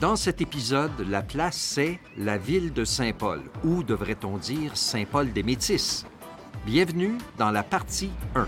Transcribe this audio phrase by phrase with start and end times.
[0.00, 5.42] Dans cet épisode, la place, c'est la ville de Saint-Paul, ou devrait-on dire Saint-Paul des
[5.42, 6.06] Métis.
[6.64, 8.46] Bienvenue dans la partie 1.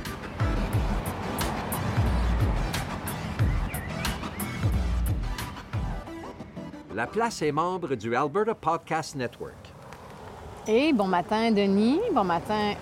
[6.94, 9.72] La place est membre du Alberta Podcast Network.
[10.68, 11.98] Et bon matin, Denis.
[12.14, 12.74] Bon matin,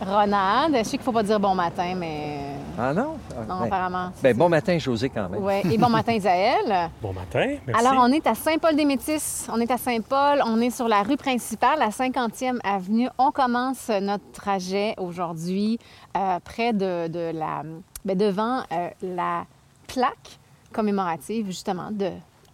[0.00, 0.76] Ronald.
[0.76, 2.38] Je sais qu'il ne faut pas dire bon matin, mais.
[2.78, 3.16] Ah non?
[3.48, 4.10] Non, Ben, apparemment.
[4.22, 5.42] ben, bon matin, José, quand même.
[5.42, 5.54] Oui.
[5.72, 6.90] Et bon matin, Isaël.
[7.00, 7.86] Bon matin, merci.
[7.86, 9.48] Alors, on est à Saint-Paul-des-Métis.
[9.52, 10.42] On est à Saint-Paul.
[10.44, 13.08] On est sur la rue principale, la 50e avenue.
[13.18, 15.78] On commence notre trajet aujourd'hui
[16.16, 17.62] euh, près de, de la.
[18.04, 19.44] ben, devant euh, la
[19.86, 20.38] plaque
[20.72, 22.10] commémorative, justement, de,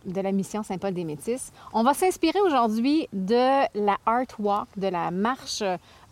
[0.07, 1.51] de la mission Saint-Paul-des-Métis.
[1.73, 5.65] On va s'inspirer aujourd'hui de la Art Walk, de la marche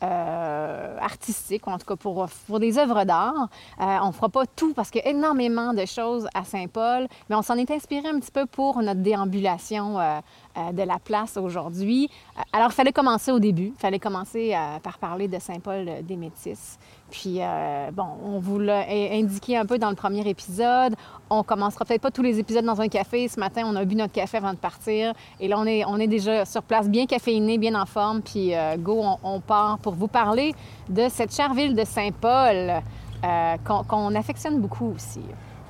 [0.03, 2.29] euh, artistique, ou en tout cas pour,
[2.59, 3.49] des œuvres d'art.
[3.81, 7.07] Euh, on ne fera pas tout parce qu'il y a énormément de choses à Saint-Paul,
[7.29, 10.21] mais on s'en est inspiré un petit peu pour notre déambulation euh,
[10.57, 12.11] euh, de la place aujourd'hui.
[12.53, 13.73] Alors, il fallait commencer au début.
[13.77, 16.79] Il fallait commencer par parler de Saint-Paul des Métis.
[17.11, 20.95] Puis, euh, bon, on vous l'a indiqué un peu dans le premier épisode.
[21.29, 23.29] On commencera peut-être pas tous les épisodes dans un café.
[23.29, 25.13] Ce matin, on a bu notre café avant de partir.
[25.41, 28.23] Et là, on est, on est déjà sur place, bien caféiné, bien en forme.
[28.23, 30.55] Puis, euh, go, on, on part pour vous parler
[30.89, 32.83] de cette chère ville de Saint-Paul
[33.25, 35.21] euh, qu'on qu'on affectionne beaucoup aussi.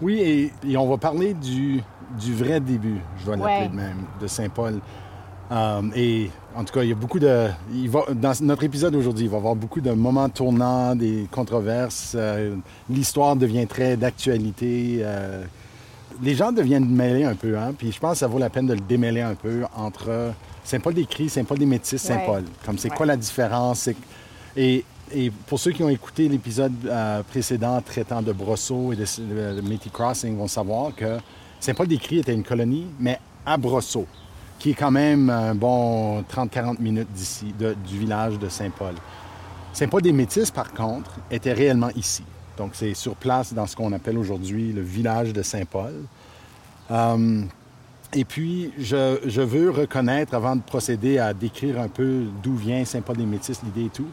[0.03, 1.83] Oui, et, et on va parler du,
[2.19, 3.69] du vrai début, je dois l'appeler Ouais.
[3.69, 4.81] de même, de Saint-Paul.
[5.51, 7.49] Euh, et en tout cas, il y a beaucoup de.
[7.75, 11.27] Il va, dans notre épisode aujourd'hui, il va y avoir beaucoup de moments tournants, des
[11.31, 12.13] controverses.
[12.15, 12.55] euh,
[12.89, 14.99] L'histoire devient très d'actualité.
[15.01, 15.45] euh,
[16.23, 17.73] les gens deviennent mêlés un peu, hein?
[17.77, 20.33] Puis je pense que ça vaut la peine de le démêler un peu entre
[20.65, 21.99] Saint-Paul des Cris, Saint-Paul des Métis, Ouais.
[21.99, 22.45] Saint-Paul.
[22.67, 22.97] Comme c'est Ouais.
[22.97, 23.89] quoi la différence?
[24.57, 29.05] Et, et pour ceux qui ont écouté l'épisode euh, précédent traitant de Brosseau et de,
[29.57, 31.19] de Métis Crossing vont savoir que
[31.59, 34.07] Saint-Paul-des-Cris était une colonie, mais à Brosseau,
[34.61, 38.95] qui est quand même un bon 30-40 minutes d'ici, du village de Saint-Paul.
[39.73, 42.25] Saint-Paul-des-Métis, par contre, était réellement ici.
[42.59, 45.95] Donc, c'est sur place dans ce qu'on appelle aujourd'hui le village de Saint-Paul.
[46.91, 47.43] Euh,
[48.13, 53.63] et puis, je, veux reconnaître, avant de procéder à décrire un peu d'où vient Saint-Paul-des-Métis,
[53.63, 54.09] l'idée et tout,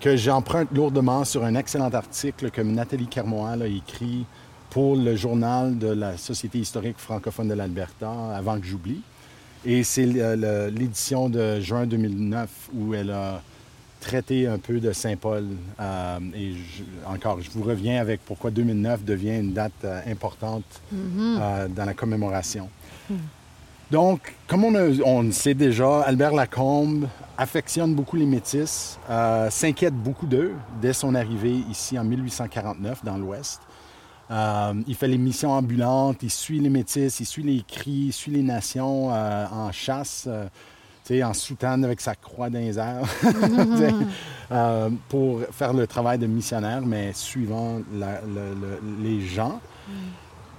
[0.00, 4.26] que j'emprunte lourdement sur un excellent article que Nathalie Carmoal a écrit
[4.70, 9.02] pour le journal de la Société historique francophone de l'Alberta, avant que j'oublie.
[9.66, 13.40] Et c'est l'édition de juin 2009 où elle a
[14.00, 15.46] traité un peu de Saint-Paul.
[15.80, 20.64] Euh, et je- encore, je vous reviens avec pourquoi 2009 devient une date euh, importante
[20.92, 22.68] euh, dans la commémoration.
[23.90, 27.06] Donc, comme on, a- on le sait déjà, Albert Lacombe
[27.38, 28.98] affectionne beaucoup les Métis,
[29.50, 30.52] s'inquiète beaucoup d'eux
[30.82, 33.60] dès son arrivée ici en 1849 dans l'Ouest.
[34.34, 38.12] Euh, il fait les missions ambulantes, il suit les Métis, il suit les cris, il
[38.12, 42.58] suit les nations euh, en chasse, euh, en soutane avec sa croix dans
[45.08, 47.80] pour faire le travail de missionnaire, mais suivant
[49.02, 49.60] les gens.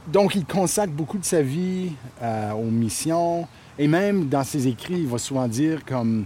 [0.08, 3.48] Donc, il consacre beaucoup de sa vie aux missions.
[3.80, 6.26] Et même dans ses écrits, il va souvent dire comme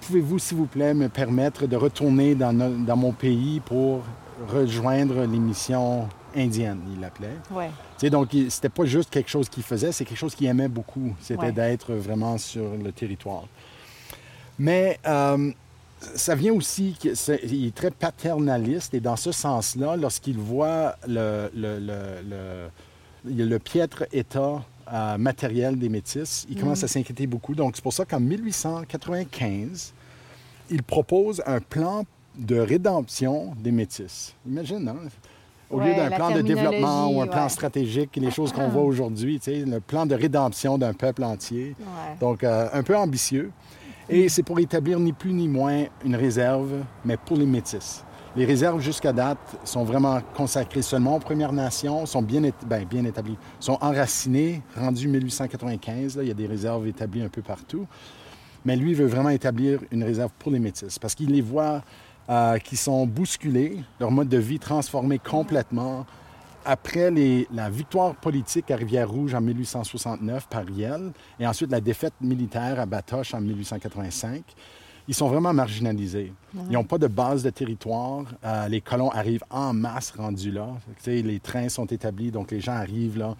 [0.00, 4.02] Pouvez-vous, s'il vous plaît, me permettre de retourner dans mon pays pour
[4.48, 7.36] rejoindre les missions indiennes, il l'appelait.
[7.50, 7.70] Ouais.
[8.10, 11.14] Donc, c'était pas juste quelque chose qu'il faisait, c'est quelque chose qu'il aimait beaucoup.
[11.20, 11.52] C'était Ouais.
[11.52, 13.44] d'être vraiment sur le territoire.
[14.58, 15.50] Mais euh,
[16.14, 20.96] ça vient aussi, que c'est- il est très paternaliste et dans ce sens-là, lorsqu'il voit
[21.06, 27.26] le, le, le- le- le piètre état euh, matériel des Métis, il commence à s'inquiéter
[27.26, 27.54] beaucoup.
[27.56, 29.92] Donc, c'est pour ça qu'en 1895,
[30.70, 32.04] il propose un plan
[32.38, 34.34] de rédemption des Métis.
[34.46, 34.96] Imagine, hein?
[35.70, 38.82] Au lieu d'un la plan de développement ou un plan stratégique, les choses qu'on voit
[38.82, 41.74] aujourd'hui, tu sais, le plan de rédemption d'un peuple entier.
[41.78, 42.16] Ouais.
[42.20, 43.50] Donc, euh, un peu ambitieux.
[44.08, 48.04] Et c'est pour établir ni plus ni moins une réserve, mais pour les Métis.
[48.36, 53.04] Les réserves jusqu'à date sont vraiment consacrées seulement aux Premières Nations, sont bien, ben, bien
[53.04, 56.18] établies, sont enracinées, rendues 1895.
[56.18, 57.86] là, il y a des réserves établies un peu partout.
[58.64, 61.82] Mais lui veut vraiment établir une réserve pour les Métis parce qu'il les voit
[62.28, 66.06] euh, qui sont bousculés, leur mode de vie transformé complètement
[66.64, 72.14] après les- la victoire politique à Rivière-Rouge en 1869 par Riel et ensuite la défaite
[72.20, 74.42] militaire à Batoche en 1885,
[75.08, 76.32] ils sont vraiment marginalisés.
[76.68, 78.24] Ils n'ont pas de base de territoire.
[78.44, 80.66] Euh, les colons arrivent en masse rendus là.
[81.06, 83.36] Les trains sont établis, donc les gens arrivent là.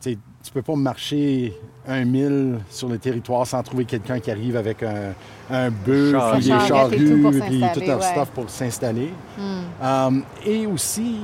[0.00, 1.52] Tu tu peux pas marcher
[1.86, 5.12] un mille sur le territoire sans trouver quelqu'un qui arrive avec un,
[5.50, 8.06] un bœuf, des Charrette et tout charrues, puis tout leur ouais.
[8.06, 9.10] stuff pour s'installer.
[9.36, 9.60] Hmm.
[9.82, 10.10] Euh,
[10.46, 11.16] et aussi,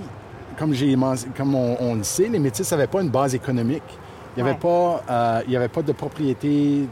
[0.59, 0.75] comme,
[1.35, 3.83] comme on, on le sait, les Métis n'avaient pas une base économique.
[4.37, 4.61] Il n'y avait, Ouais.
[4.61, 6.87] pas, euh, il y avait pas de propriété.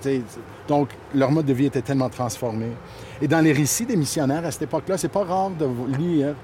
[0.66, 2.68] Donc, leur mode de vie était tellement transformé.
[3.20, 5.66] Et dans les récits des missionnaires à cette époque-là, c'est pas rare de
[5.98, 6.34] lire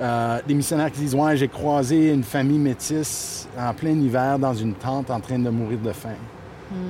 [0.00, 4.54] euh, des missionnaires qui disent Ouais, j'ai croisé une famille métisse en plein hiver dans
[4.54, 6.16] une tente en train de mourir de faim.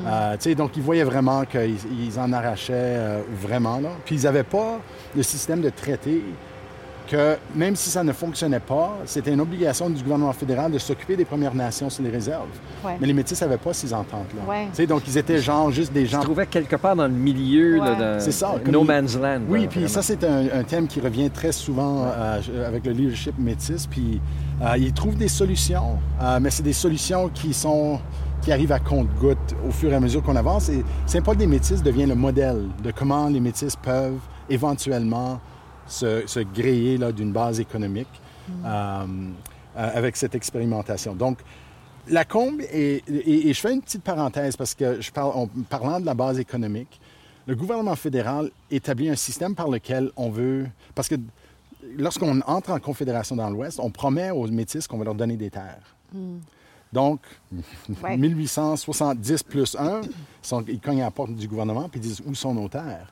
[0.07, 3.81] Euh, tu sais, donc, ils voyaient vraiment qu'ils ils en arrachaient euh, vraiment.
[3.81, 3.91] Là.
[4.05, 4.79] Puis, ils n'avaient pas
[5.15, 6.23] le système de traité
[7.15, 11.17] que, même si ça ne fonctionnait pas, c'était une obligation du gouvernement fédéral de s'occuper
[11.17, 12.49] des Premières Nations sur les réserves.
[12.85, 12.97] Ouais.
[13.01, 14.43] Mais les Métis n'avaient pas ces ententes-là.
[14.49, 14.87] Ouais.
[14.87, 16.21] Donc, ils étaient genre juste des Je gens...
[16.21, 19.41] trouvais quelque part dans le milieu, là, C'est ça, comme No il- Man's Land.
[19.49, 19.89] Oui, là, puis vraiment.
[19.95, 23.87] ça, c'est un, un thème qui revient très souvent euh, avec le leadership métis.
[23.87, 24.21] Puis
[24.63, 28.01] euh, ils trouvent des solutions, euh, mais c'est des solutions qui sont
[28.43, 30.69] qui arrivent à compte-gouttes au fur et à mesure qu'on avance.
[30.69, 34.19] Et Saint-Paul des Métis devient le modèle de comment les Métis peuvent
[34.51, 35.41] éventuellement
[35.87, 38.09] se, se gréer là, d'une base économique
[38.65, 39.05] euh,
[39.77, 41.15] euh, avec cette expérimentation.
[41.15, 41.39] Donc,
[42.09, 45.47] la combe, est, et, et je fais une petite parenthèse parce que je parle, en
[45.69, 47.01] parlant de la base économique,
[47.47, 50.67] le gouvernement fédéral établit un système par lequel on veut.
[50.95, 51.15] Parce que
[51.97, 55.51] lorsqu'on entre en confédération dans l'Ouest, on promet aux Métis qu'on va leur donner des
[55.51, 55.97] terres.
[56.93, 57.21] Donc,
[58.03, 58.17] Ouais.
[58.17, 60.09] 1870 plus 1, ils,
[60.43, 63.11] sont- ils cognent à la porte du gouvernement puis ils disent où sont nos terres?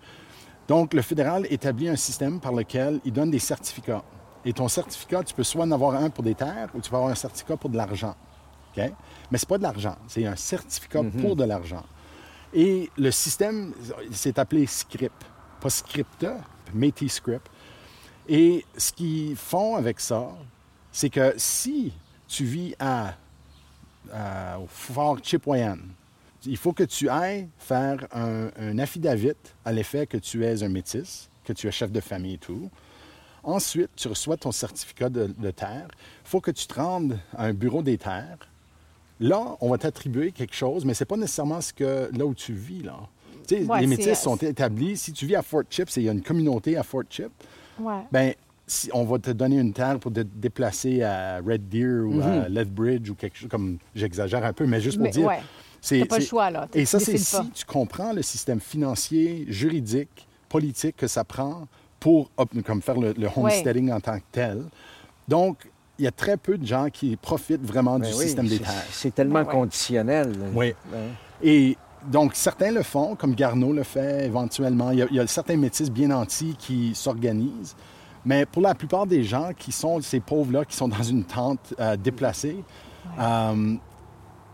[0.72, 4.02] Donc, le fédéral établit un système par lequel il donne des certificats.
[4.42, 6.96] Et ton certificat, tu peux soit en avoir un pour des terres ou tu peux
[6.96, 8.14] avoir un certificat pour de l'argent.
[9.30, 11.84] Mais ce n'est pas de l'argent, c'est un certificat pour de l'argent.
[12.54, 13.74] Et le système,
[14.12, 15.22] c'est appelé script,
[15.60, 16.38] pas scripta,
[16.72, 17.46] Métis script.
[18.26, 20.30] Et ce qu'ils font avec ça,
[20.90, 21.92] c'est que si
[22.26, 23.12] tu vis à,
[24.10, 25.76] à- au fort Chipewyan,
[26.46, 29.32] il faut que tu ailles faire un, un affidavit
[29.64, 32.70] à l'effet que tu es un métis, que tu es chef de famille et tout.
[33.44, 35.88] Ensuite, tu reçois ton certificat de, de terre.
[36.24, 38.38] Il faut que tu te rendes à un bureau des terres.
[39.18, 42.52] Là, on va t'attribuer quelque chose, mais c'est pas nécessairement ce que là où tu
[42.52, 42.82] vis.
[42.82, 42.98] Là.
[43.50, 44.96] Ouais, les métis sont établis.
[44.96, 47.30] Si tu vis à Fort Chip, il y a une communauté à Fort Chip.
[47.78, 48.02] Ouais.
[48.10, 48.32] Ben,
[48.66, 52.48] si on va te donner une terre pour te déplacer à Red Deer ou à
[52.48, 55.26] Lethbridge ou quelque chose comme j'exagère un peu, mais juste pour Mais dire.
[55.26, 55.40] ouais.
[55.82, 56.66] C'est- T'as pas le choix, là.
[56.72, 61.66] Et ça, c'est si tu comprends le système financier, juridique, politique que ça prend
[62.00, 62.30] pour
[62.64, 64.64] comme faire le, le homesteading en tant que tel.
[65.28, 65.68] Donc,
[65.98, 68.56] il y a très peu de gens qui profitent vraiment Ben du oui, système des
[68.56, 68.84] c'est- terres.
[68.90, 69.44] C'est tellement ouais.
[69.46, 70.32] conditionnel.
[70.54, 70.72] Oui.
[70.92, 71.08] Ouais.
[71.42, 71.76] Et
[72.10, 74.90] donc, certains le font, comme Garneau le fait éventuellement.
[74.90, 77.76] Il y a, il y a certains métis bien nantis qui s'organisent.
[78.24, 81.74] Mais pour la plupart des gens qui sont ces pauvres-là, qui sont dans une tente
[81.78, 82.56] euh, déplacée,
[83.20, 83.74] euh,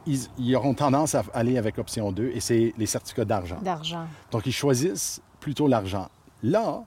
[0.08, 3.58] ils, ils auront tendance à aller avec option 2 et c'est les certificats d'argent.
[3.62, 4.06] D'argent.
[4.30, 6.08] Donc, ils choisissent plutôt l'argent.
[6.42, 6.82] Là,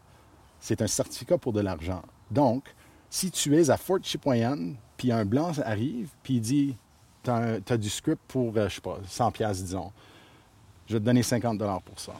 [0.59, 2.01] c'est un certificat pour de l'argent.
[2.29, 2.63] Donc,
[3.09, 6.75] si tu es à Fort Chipewyan, puis un blanc arrive, puis il dit
[7.23, 9.91] Tu as, du script pour, euh, je sais pas, 100 pièces disons.
[10.87, 12.13] Je vais te donner 50 pour ça.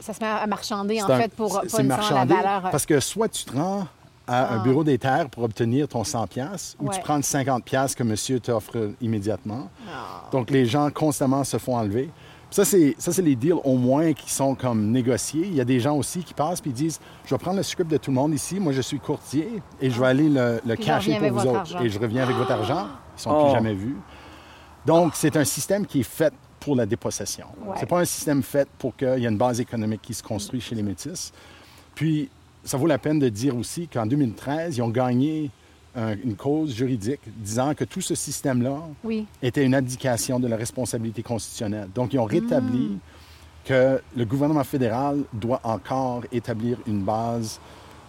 [0.00, 2.66] Ça se met à marchander, en un- fait, pour pas la valeur.
[2.66, 3.86] euh, Parce que soit tu te rends
[4.32, 4.62] à un Ah.
[4.62, 8.02] bureau des terres pour obtenir ton 100 pièces, ou tu prends le 50 pièces que
[8.02, 9.68] monsieur t'offre immédiatement.
[9.88, 10.28] Ah.
[10.32, 12.10] Donc, les gens constamment se font enlever.
[12.50, 15.46] Ça, c'est, ça, c'est les deals au moins qui sont comme négociés.
[15.46, 17.62] Il y a des gens aussi qui passent puis ils disent Je vais prendre le
[17.62, 18.60] script de tout le monde ici.
[18.60, 21.60] Moi, je suis courtier et je vais aller le, cacher pour vous autres.
[21.60, 21.80] argent.
[21.80, 22.88] Et je reviens avec votre argent.
[23.16, 23.44] Ils sont Oh.
[23.44, 23.96] plus jamais vus.
[24.84, 27.46] Donc, c'est un système qui est fait pour la dépossession.
[27.64, 27.76] Ouais.
[27.78, 30.60] C'est pas un système fait pour qu'il y ait une base économique qui se construit
[30.60, 31.32] chez les Métis.
[31.94, 32.28] Puis,
[32.64, 35.50] ça vaut la peine de dire aussi qu'en 2013, ils ont gagné
[35.94, 39.26] un- une cause juridique disant que tout ce système-là Oui.
[39.42, 41.88] était une abdication de la responsabilité constitutionnelle.
[41.94, 42.98] Donc, ils ont rétabli
[43.64, 47.60] que le gouvernement fédéral doit encore établir une base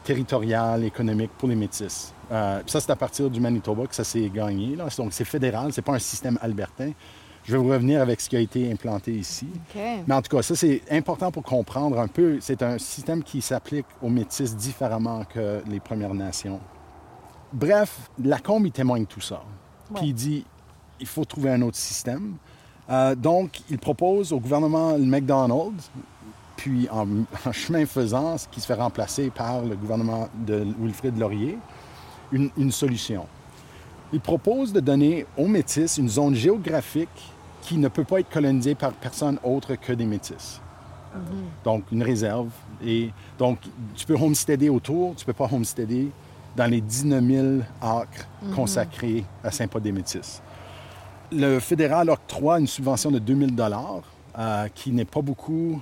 [0.04, 2.14] territoriale, économique pour les métis.
[2.32, 4.76] Euh, ça, c'est à partir du Manitoba que ça s'est gagné.
[4.76, 4.88] Là.
[4.98, 6.92] Donc, c'est fédéral, c'est pas un système albertain.
[7.44, 9.48] Je vais vous revenir avec ce qui a été implanté ici.
[9.76, 12.38] Mais en tout cas, ça, c'est important pour comprendre un peu.
[12.40, 16.62] C'est un système qui s'applique aux métis différemment que les Premières Nations.
[17.52, 19.44] Bref, Lacombe, il témoigne tout ça.
[19.94, 20.46] Puis il dit,
[21.02, 22.36] il faut trouver un autre système.
[22.90, 25.74] Euh, donc, il propose au gouvernement McDonald,
[26.56, 27.06] puis en,
[27.46, 31.58] en chemin faisant, ce qui se fait remplacer par le gouvernement de Wilfrid Laurier,
[32.32, 33.26] une, une solution.
[34.14, 37.33] Il propose de donner aux Métis une zone géographique
[37.63, 40.62] qui ne peut pas être colonisée par personne autre que des Métis.
[41.63, 42.50] Donc, une réserve.
[42.86, 43.60] Et donc,
[43.96, 46.10] tu peux homesteader autour, tu ne peux pas homesteader
[46.55, 47.48] dans les 19 000
[47.82, 50.41] acres consacrés à Saint-Paul-des-Métis.
[51.32, 54.01] Le fédéral octroie une subvention de 2000 dollars,
[54.38, 55.79] euh, qui n'est pas beaucoup,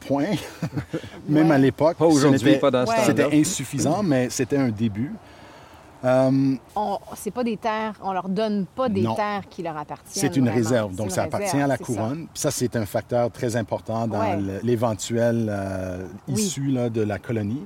[0.00, 0.26] point.
[1.28, 1.54] Même Ouais.
[1.54, 1.96] à l'époque.
[1.96, 2.96] Pas aujourd'hui, pas dans ce Ouais.
[2.96, 3.06] temps-là.
[3.06, 5.12] C'était insuffisant, mais c'était un début.
[6.04, 6.54] Euh,
[7.14, 9.14] c'est pas des terres, on leur donne pas des Non.
[9.14, 10.30] terres qui leur appartiennent.
[10.30, 10.56] c'est une vraiment.
[10.56, 11.84] réserve, donc une ça appartient à la ça.
[11.84, 12.26] couronne.
[12.34, 14.36] Ça, c'est un facteur très important dans Ouais.
[14.40, 16.34] le- l'éventuel euh, Oui.
[16.40, 17.64] issu là, de la colonie.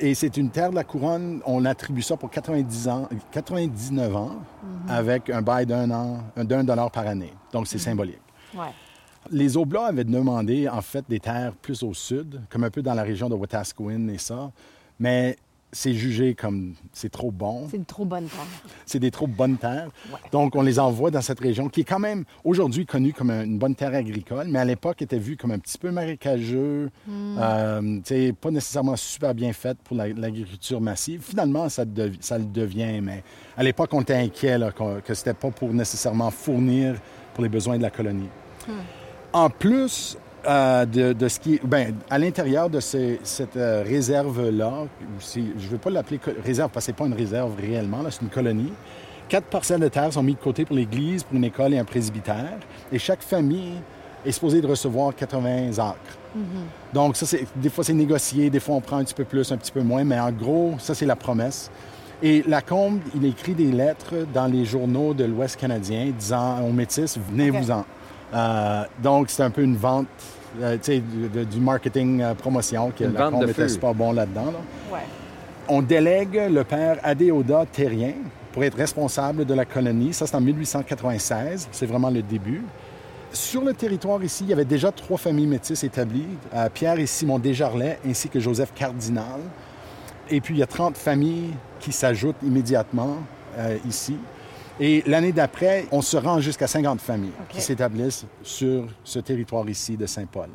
[0.00, 4.30] Et c'est une terre de la couronne, on attribue ça pour 90 ans, 99 ans,
[4.64, 4.90] Mhm.
[4.90, 7.32] avec un bail d'un an, d'un dollar par année.
[7.52, 7.66] Donc, Mhm.
[7.66, 8.18] c'est symbolique.
[8.56, 8.72] Ouais.
[9.30, 12.94] Les Oblats avaient demandé, en fait, des terres plus au sud, comme un peu dans
[12.94, 14.50] la région de Wetaskiwin et ça,
[14.98, 15.36] mais
[15.72, 17.68] c'est jugé comme c'est trop bon.
[17.70, 18.46] C'est de trop bonne terre.
[18.86, 19.88] C'est des trop bonnes terres.
[20.12, 20.18] Ouais.
[20.32, 23.58] Donc, on les envoie dans cette région qui est quand même aujourd'hui connue comme une
[23.58, 28.02] bonne terre agricole, mais à l'époque était vue comme un petit peu marécageux, euh, tu
[28.04, 31.22] sais, pas nécessairement super bien faite pour la- l'agriculture massive.
[31.22, 33.22] Finalement, ça, le devient, mais
[33.56, 36.96] à l'époque, on était inquiet là, qu'on- que c'était pas pour nécessairement fournir
[37.34, 38.28] pour les besoins de la colonie.
[39.32, 41.60] En plus euh, de, de ce qui.
[41.64, 44.72] Ben, à l'intérieur de ces- cette euh, réserve-là,
[45.34, 48.10] je ne veux pas l'appeler réserve parce que ce n'est pas une réserve réellement, là,
[48.10, 48.72] c'est une colonie.
[49.28, 51.84] Quatre parcelles de terre sont mises de côté pour l'église, pour une école et un
[51.84, 52.58] presbytère.
[52.92, 53.74] Et chaque famille
[54.26, 56.18] est supposée de recevoir 80 acres.
[56.92, 59.56] Donc, ça, des fois, c'est négocié, des fois, on prend un petit peu plus, un
[59.56, 61.70] petit peu moins, mais en gros, ça, c'est la promesse.
[62.22, 67.16] Et Lacombe, il écrit des lettres dans les journaux de l'Ouest canadien disant aux Métis,
[67.30, 67.84] venez-vous-en.
[68.34, 70.06] Euh, donc, c'est un peu une vente,
[70.60, 74.46] euh, tu sais, du, marketing euh, promotion, Une vente était super bon là-dedans.
[74.46, 74.92] là.
[74.92, 75.04] Ouais.
[75.68, 78.14] On délègue le père Adéoda Terrien
[78.52, 80.12] pour être responsable de la colonie.
[80.12, 81.68] Ça, c'est en 1896.
[81.70, 82.62] C'est vraiment le début.
[83.32, 87.06] Sur le territoire ici, il y avait déjà trois familles métisses établies, euh, Pierre et
[87.06, 89.40] Simon Desjarlais, ainsi que Joseph Cardinal.
[90.28, 93.18] Et puis, il y a 30 familles qui s'ajoutent immédiatement
[93.56, 94.16] euh, ici.
[94.82, 99.96] Et l'année d'après, on se rend jusqu'à 50 familles qui s'établissent sur ce territoire ici
[99.96, 100.48] de Saint-Paul.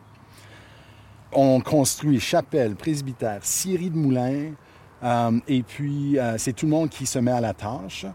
[1.32, 4.52] On construit chapelle, presbytère, scierie de moulins,
[5.04, 8.06] euh, et puis euh, c'est tout le monde qui se met à la tâche.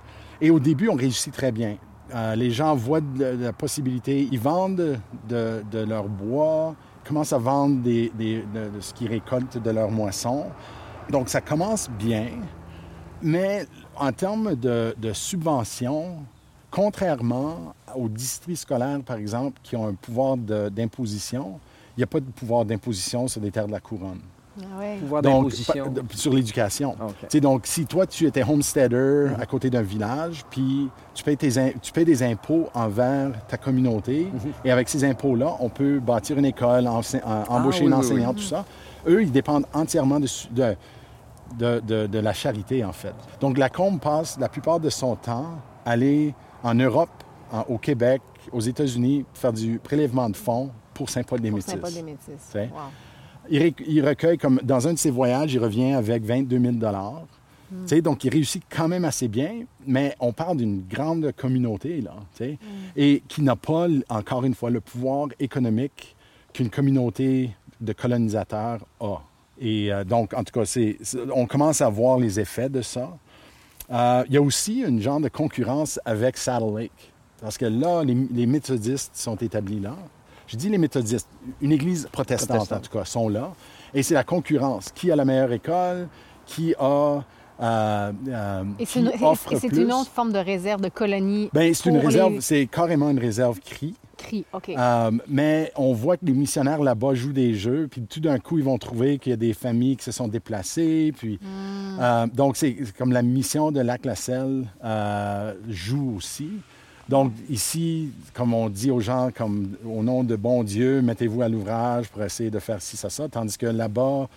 [0.41, 1.77] Et au début, on réussit très bien.
[2.13, 4.99] Euh, les gens voient de, de la possibilité, ils vendent
[5.29, 6.75] de, de leur bois,
[7.07, 10.47] commencent à vendre des, des- de, de ce qu'ils récoltent de leur moisson.
[11.11, 12.27] Donc ça commence bien,
[13.23, 13.67] mais
[14.01, 16.17] en termes de, de subventions,
[16.71, 21.59] contrairement aux districts scolaires, par exemple, qui ont un pouvoir d'imposition,
[21.97, 24.21] il n'y a pas de pouvoir d'imposition sur des terres de la couronne.
[24.61, 24.97] Ah ouais.
[25.01, 25.93] Pouvoir d'imposition.
[26.15, 26.97] sur l'éducation.
[27.01, 27.15] Ah, OK.
[27.21, 31.37] Tu sais, Donc, si toi, tu étais homesteader à côté d'un village, puis tu payes,
[31.37, 34.53] tes im- tu payes des impôts envers ta communauté, Mhm.
[34.65, 37.01] et avec ces impôts-là, on peut bâtir une école, en-
[37.49, 38.65] embaucher oui, une oui, enseignante, tout ça.
[39.07, 40.27] Eux, ils dépendent entièrement de,
[41.59, 43.15] de, de- de la charité, en fait.
[43.41, 47.11] Donc, Lacombe passe la plupart de son temps à aller en Europe,
[47.53, 51.75] en- au Québec, aux États-Unis, faire du prélèvement de fonds pour Saint-Paul-des-Métis.
[51.75, 52.35] Pour Saint-Paul des Métis.
[52.39, 53.75] C'est- Wow.
[53.87, 57.23] Il, recueille comme dans un de ses voyages, il revient avec 22 000 dollars.
[57.71, 62.01] Tu sais, Donc, il réussit quand même assez bien, mais on parle d'une grande communauté,
[62.01, 62.59] là, sais,
[62.97, 66.17] et qui n'a pas, encore une fois, le pouvoir économique
[66.53, 69.23] qu'une communauté de colonisateurs a.
[69.61, 72.81] Et euh, donc, en tout cas, c'est, c'est- on commence à voir les effets de
[72.83, 73.11] ça.
[73.93, 77.13] Euh, il y a aussi une genre de concurrence avec Saddle Lake,
[77.43, 79.97] parce que là, les, les méthodistes sont établis là.
[80.47, 81.29] Je dis les méthodistes,
[81.61, 82.79] une église protestante, Protestante.
[82.79, 83.53] en tout cas, sont là.
[83.95, 84.91] Et c'est la concurrence.
[84.95, 86.09] Qui a la meilleure école?
[86.47, 87.21] Qui a...
[87.61, 89.83] euh, euh, Et c'est une, offre et c'est plus?
[89.83, 91.51] une autre forme de réserve de colonie.
[91.53, 93.95] Ben, c'est une réserve, les c'est carrément une réserve CRI.
[94.53, 94.69] OK.
[94.71, 98.59] Euh, mais on voit que les missionnaires là-bas jouent des jeux, puis tout d'un coup,
[98.59, 101.13] ils vont trouver qu'il y a des familles qui se sont déplacées.
[101.17, 101.99] Puis, Hmm.
[102.01, 106.51] euh, donc, c'est comme la mission de Lac-la-Selle euh, joue aussi.
[107.09, 111.49] Donc, ici, comme on dit aux gens, comme au nom de bon Dieu, mettez-vous à
[111.49, 113.29] l'ouvrage pour essayer de faire ci, ça, ça.
[113.29, 114.29] Tandis que là-bas,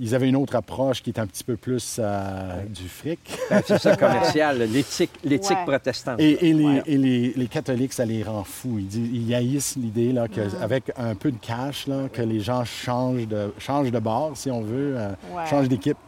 [0.00, 3.20] ils avaient une autre approche qui est un petit peu plus euh, du fric.
[3.66, 5.64] C'est ça commercial, l'éthique, l'éthique Ouais.
[5.64, 6.20] protestante.
[6.20, 6.82] Et, et les, Ouais.
[6.86, 8.78] et les- les catholiques, ça les rend fous.
[8.80, 12.64] Ils, disent- ils haïssent l'idée là, qu'avec un peu de cash, là, que les gens
[12.64, 15.46] changent de, changent de bord, si on veut, euh, Ouais.
[15.46, 15.98] changent d'équipe.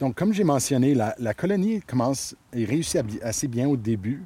[0.00, 4.22] Donc, comme j'ai mentionné, la, la colonie commence et réussit assez bien au début,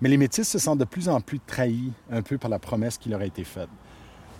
[0.00, 2.98] mais les Métis se sentent de plus en plus trahis un peu par la promesse
[2.98, 3.68] qui leur a été faite.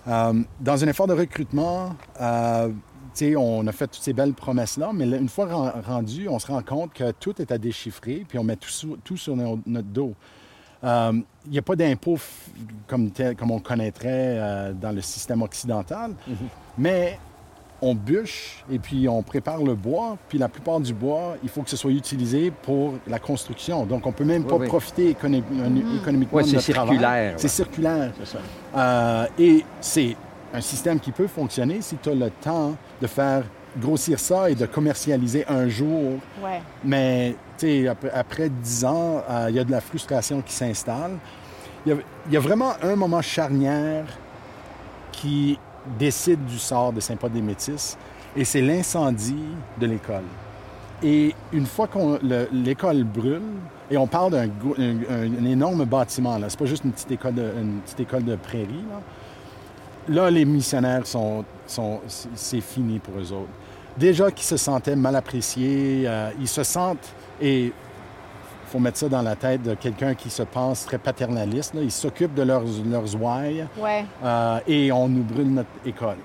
[0.07, 2.69] Euh, dans un effort de recrutement, euh,
[3.17, 6.39] sais, on a fait toutes ces belles promesses-là, mais là, une fois ren- rendu, on
[6.39, 9.35] se rend compte que tout est à déchiffrer, puis on met tout sur, tout sur
[9.35, 10.13] no- notre dos.
[10.83, 11.11] Euh,
[11.45, 12.17] Il n'y a pas d'impôt
[12.87, 16.11] comme, tel- comme on connaîtrait euh, dans le système occidental,
[16.77, 17.17] mais
[17.81, 21.61] on bûche et puis on prépare le bois, puis la plupart du bois, il faut
[21.61, 23.85] que ce soit utilisé pour la construction.
[23.85, 24.67] Donc, on peut même Oui, pas oui.
[24.67, 25.43] profiter écono-
[26.01, 26.89] économiquement Ouais, de c'est notre travail.
[26.97, 28.11] circulaire, C'est circulaire.
[28.19, 28.39] C'est ça.
[28.75, 30.15] Euh, et c'est
[30.53, 33.43] un système qui peut fonctionner si tu as le temps de faire
[33.77, 36.13] grossir ça et de commercialiser un jour.
[36.43, 36.61] Ouais.
[36.83, 40.53] Mais tu sais, après, après 10 ans, euh, il y a de la frustration qui
[40.53, 41.17] s'installe.
[41.85, 44.05] Il y, a, il y a vraiment un moment charnière
[45.11, 45.57] qui
[45.97, 47.97] décide du sort de Saint-Paul-des-Métis,
[48.35, 49.45] et c'est l'incendie
[49.79, 50.23] de l'école.
[51.03, 51.97] Et une fois que
[52.51, 53.41] l'école brûle,
[53.89, 57.79] et on parle d'un énorme bâtiment, là, c'est pas juste une petite école de, une
[57.81, 58.99] petite école de prairie, là.
[60.09, 63.49] Là, les missionnaires sont, sont c'est- fini pour eux autres.
[63.97, 67.73] Déjà qu'ils se sentaient mal appréciés, euh, ils se sentent, et
[68.67, 71.91] faut mettre ça dans la tête de quelqu'un qui se pense très paternaliste, là, ils
[71.91, 74.05] s'occupent de leurs, leurs ouailles, Ouais.
[74.23, 76.17] euh, et on nous brûle notre école.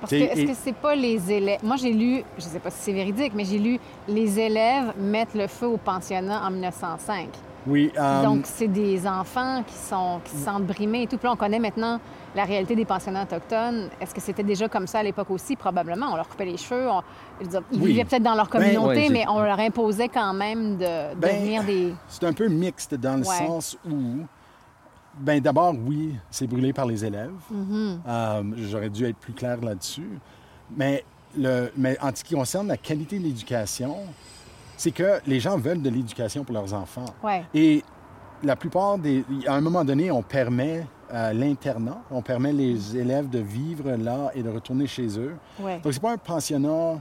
[0.00, 1.60] Parce que est-ce et- que c'est pas les élèves?
[1.62, 3.78] Moi, j'ai lu, je sais pas si c'est véridique, mais j'ai lu
[4.08, 7.28] les élèves mettent le feu au pensionnat en 1905.
[7.66, 11.18] Oui, euh, Donc, c'est des enfants qui, sont, qui se sentent brimés et tout.
[11.18, 12.00] Puis là, on connaît maintenant
[12.34, 13.88] la réalité des pensionnats autochtones.
[14.00, 15.56] Est-ce que c'était déjà comme ça à l'époque aussi?
[15.56, 16.06] Probablement.
[16.12, 16.88] On leur coupait les cheveux.
[16.88, 17.02] on-
[17.42, 17.48] ils
[17.80, 17.86] Oui.
[17.88, 21.36] vivaient peut-être dans leur Ben, communauté, ouais, mais on leur imposait quand même de Ben,
[21.36, 21.94] devenir des...
[22.08, 23.38] c'est un peu mixte dans le Ouais.
[23.46, 24.24] sens où,
[25.18, 27.32] ben d'abord, oui, c'est brûlé par les élèves.
[27.52, 27.98] Mm-hmm.
[28.06, 30.18] Euh, J'aurais dû être plus clair là-dessus.
[30.76, 31.04] Mais,
[31.36, 33.96] le, mais en ce qui concerne la qualité de l'éducation,
[34.76, 37.06] c'est que les gens veulent de l'éducation pour leurs enfants.
[37.22, 37.44] Ouais.
[37.54, 37.82] Et
[38.42, 39.24] la plupart des...
[39.46, 44.30] À un moment donné, on permet euh, l'internat, on permet les élèves de vivre là
[44.34, 45.34] et de retourner chez eux.
[45.60, 45.80] Ouais.
[45.82, 47.00] Donc, c'est pas un pensionnat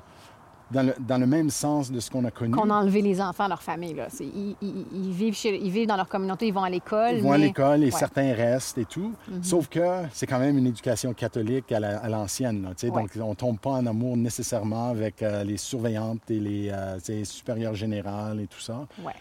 [0.72, 2.52] dans le, dans le même sens de ce qu'on a connu.
[2.52, 3.96] Qu'on a enlevé les enfants à leur famille.
[3.96, 4.08] Là.
[4.20, 7.16] Ils, ils- ils vivent chez- ils vivent dans leur communauté, ils vont à l'école.
[7.16, 7.92] Ils vont à l'école et Ouais.
[7.92, 9.14] certains restent et tout.
[9.42, 9.80] Sauf que
[10.14, 12.68] c'est quand même une éducation catholique à la- à l'ancienne.
[12.84, 12.90] Ouais.
[12.92, 17.74] Donc, on tombe pas en amour nécessairement avec euh, les surveillantes et les euh, supérieures
[17.74, 18.86] générales et tout ça.
[19.04, 19.14] Ouais.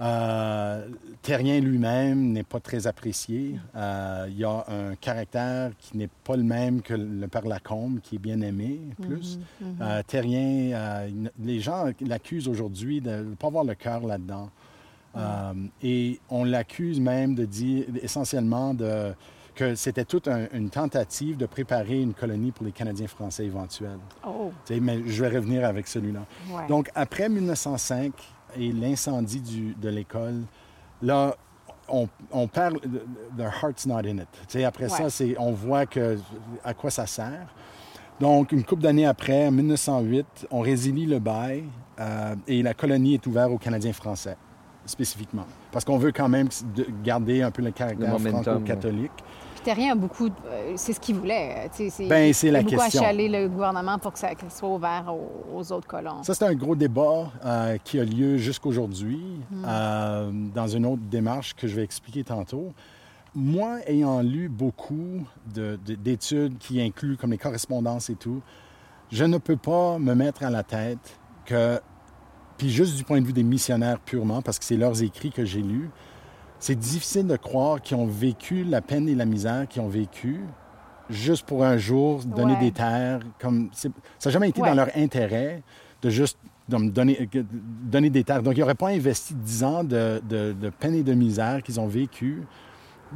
[0.00, 0.86] Euh,
[1.22, 3.58] Terrien lui-même n'est pas très apprécié.
[3.74, 8.00] Euh, il y a un caractère qui n'est pas le même que le père Lacombe,
[8.02, 9.38] qui est bien aimé plus.
[9.80, 11.08] Euh, Terrien, euh,
[11.42, 14.50] les gens l'accusent aujourd'hui de ne pas avoir le cœur là-dedans.
[15.82, 19.14] Et on l'accuse même de dire essentiellement de,
[19.54, 23.98] que c'était toute un- une tentative de préparer une colonie pour les Canadiens français éventuels.
[24.26, 26.26] Oh, mais je vais revenir avec celui-là.
[26.50, 26.66] ouais.
[26.68, 28.12] Donc, après 1905
[28.58, 30.42] et l'incendie de l'école,
[31.02, 31.34] là,
[31.88, 32.08] on,
[32.82, 33.02] the,
[33.36, 34.28] the heart's not in it.
[34.32, 36.18] Tu sais, après ça, c'est, on voit que,
[36.64, 37.46] à quoi ça sert.
[38.18, 41.64] Donc, une couple d'années après, en 1908, on résilie le bail
[42.00, 44.36] euh, et la colonie est ouverte aux Canadiens français,
[44.86, 45.44] spécifiquement.
[45.70, 48.08] Parce qu'on veut quand même de- garder un peu le caractère
[48.42, 49.12] franco-catholique.
[49.66, 50.28] Terrien a beaucoup...
[50.28, 51.68] euh, c'est ce qu'il voulait.
[51.72, 53.02] sais, C'est, Ben, c'est la beaucoup question.
[53.02, 56.22] achalé le gouvernement pour que ça, soit ouvert aux, aux autres colons.
[56.22, 59.20] Ça, c'est un gros débat euh, qui a lieu jusqu'aujourd'hui
[59.66, 62.72] euh, dans une autre démarche que je vais expliquer tantôt.
[63.34, 68.40] Moi, ayant lu beaucoup de- de- d'études qui incluent comme les correspondances et tout,
[69.10, 71.80] je ne peux pas me mettre à la tête que,
[72.56, 75.44] puis juste du point de vue des missionnaires purement, parce que c'est leurs écrits que
[75.44, 75.90] j'ai lus,
[76.58, 80.40] c'est difficile de croire qu'ils ont vécu la peine et la misère qu'ils ont vécu
[81.10, 82.60] juste pour un jour donner Ouais.
[82.60, 83.20] des terres.
[83.38, 83.88] Comme, ça
[84.24, 84.68] n'a jamais été Ouais.
[84.68, 85.62] dans leur intérêt
[86.02, 86.38] de juste
[86.68, 87.44] de me donner, que-
[87.84, 88.42] donner des terres.
[88.42, 91.78] Donc, ils n'auraient pas investi 10 ans de, de- de peine et de misère qu'ils
[91.78, 92.42] ont vécu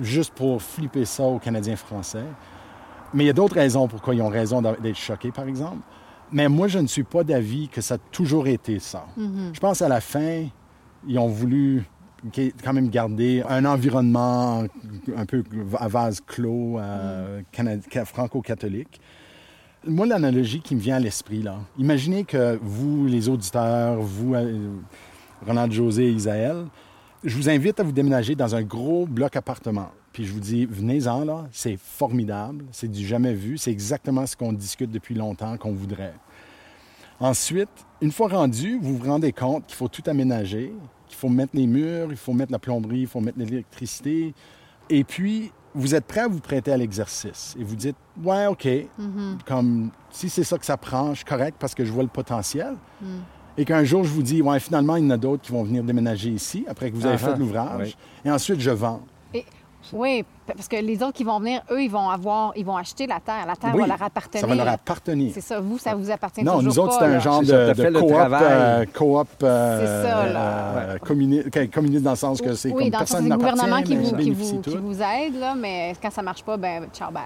[0.00, 2.22] juste pour flipper ça aux Canadiens français.
[3.12, 5.78] Mais il y a d'autres raisons pourquoi ils ont raison d'être choqués, par exemple.
[6.30, 9.04] Mais moi, je ne suis pas d'avis que ça a toujours été ça.
[9.52, 10.44] Je pense à la fin,
[11.08, 11.82] ils ont voulu
[12.32, 14.64] qui- quand même garder un environnement
[15.16, 15.42] un peu
[15.78, 17.42] à vase clos, euh,
[18.04, 19.00] franco-catholique.
[19.86, 24.68] Moi, l'analogie qui me vient à l'esprit, là, imaginez que vous, les auditeurs, vous, euh,
[25.46, 26.66] Ronald José et Isaël,
[27.24, 29.90] je vous invite à vous déménager dans un gros bloc appartement.
[30.12, 34.36] Puis je vous dis, venez-en, là, c'est formidable, c'est du jamais vu, c'est exactement ce
[34.36, 36.14] qu'on discute depuis longtemps, qu'on voudrait.
[37.20, 37.68] Ensuite,
[38.00, 40.72] une fois rendu, vous vous rendez compte qu'il faut tout aménager,
[41.10, 44.32] qu'il faut mettre les murs, il faut mettre la plomberie, il faut mettre l'électricité.
[44.88, 47.54] Et puis, vous êtes prêt à vous prêter à l'exercice.
[47.58, 48.66] Et vous dites, ouais, OK,
[49.46, 52.08] comme si c'est ça que ça prend, je suis correct parce que je vois le
[52.08, 52.74] potentiel.
[53.58, 55.64] Et qu'un jour, je vous dis, ouais, finalement, il y en a d'autres qui vont
[55.64, 57.88] venir déménager ici après que vous avez Ah fait ah, l'ouvrage.
[57.88, 57.96] oui.
[58.24, 59.02] Et ensuite, je vends.
[59.92, 63.06] Oui, parce que les autres qui vont venir, eux, ils vont avoir, ils vont acheter
[63.06, 63.44] la terre.
[63.46, 64.40] La terre Oui, va leur appartenir.
[64.40, 65.30] Ça va leur appartenir.
[65.34, 68.12] C'est ça, vous, ça vous appartient Non, toujours nous autres, c'est un genre de, coop,
[68.12, 70.40] euh, coop, euh, C'est ça, là.
[70.40, 73.30] euh, communi- communiste dans le sens que c'est Oui, comme dans le sens, personne c'est
[73.30, 74.78] le gouvernement qui vous, qui, vous, qui tout.
[74.82, 77.22] vous aide, là, mais quand ça marche pas, ben ciao, bye.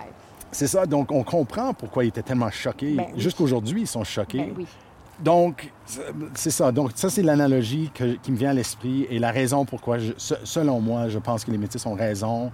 [0.52, 2.94] C'est ça, donc on comprend pourquoi ils étaient tellement choqués.
[2.94, 3.20] Ben oui.
[3.20, 4.38] Jusqu'aujourd'hui, ils sont choqués.
[4.38, 4.66] Ben oui.
[5.20, 5.70] Donc,
[6.34, 6.72] c'est ça.
[6.72, 7.90] Donc, ça, c'est l'analogie
[8.22, 11.44] qui me vient à l'esprit et la raison pourquoi, je- se- selon moi, je pense
[11.44, 12.50] que les Métis ont raison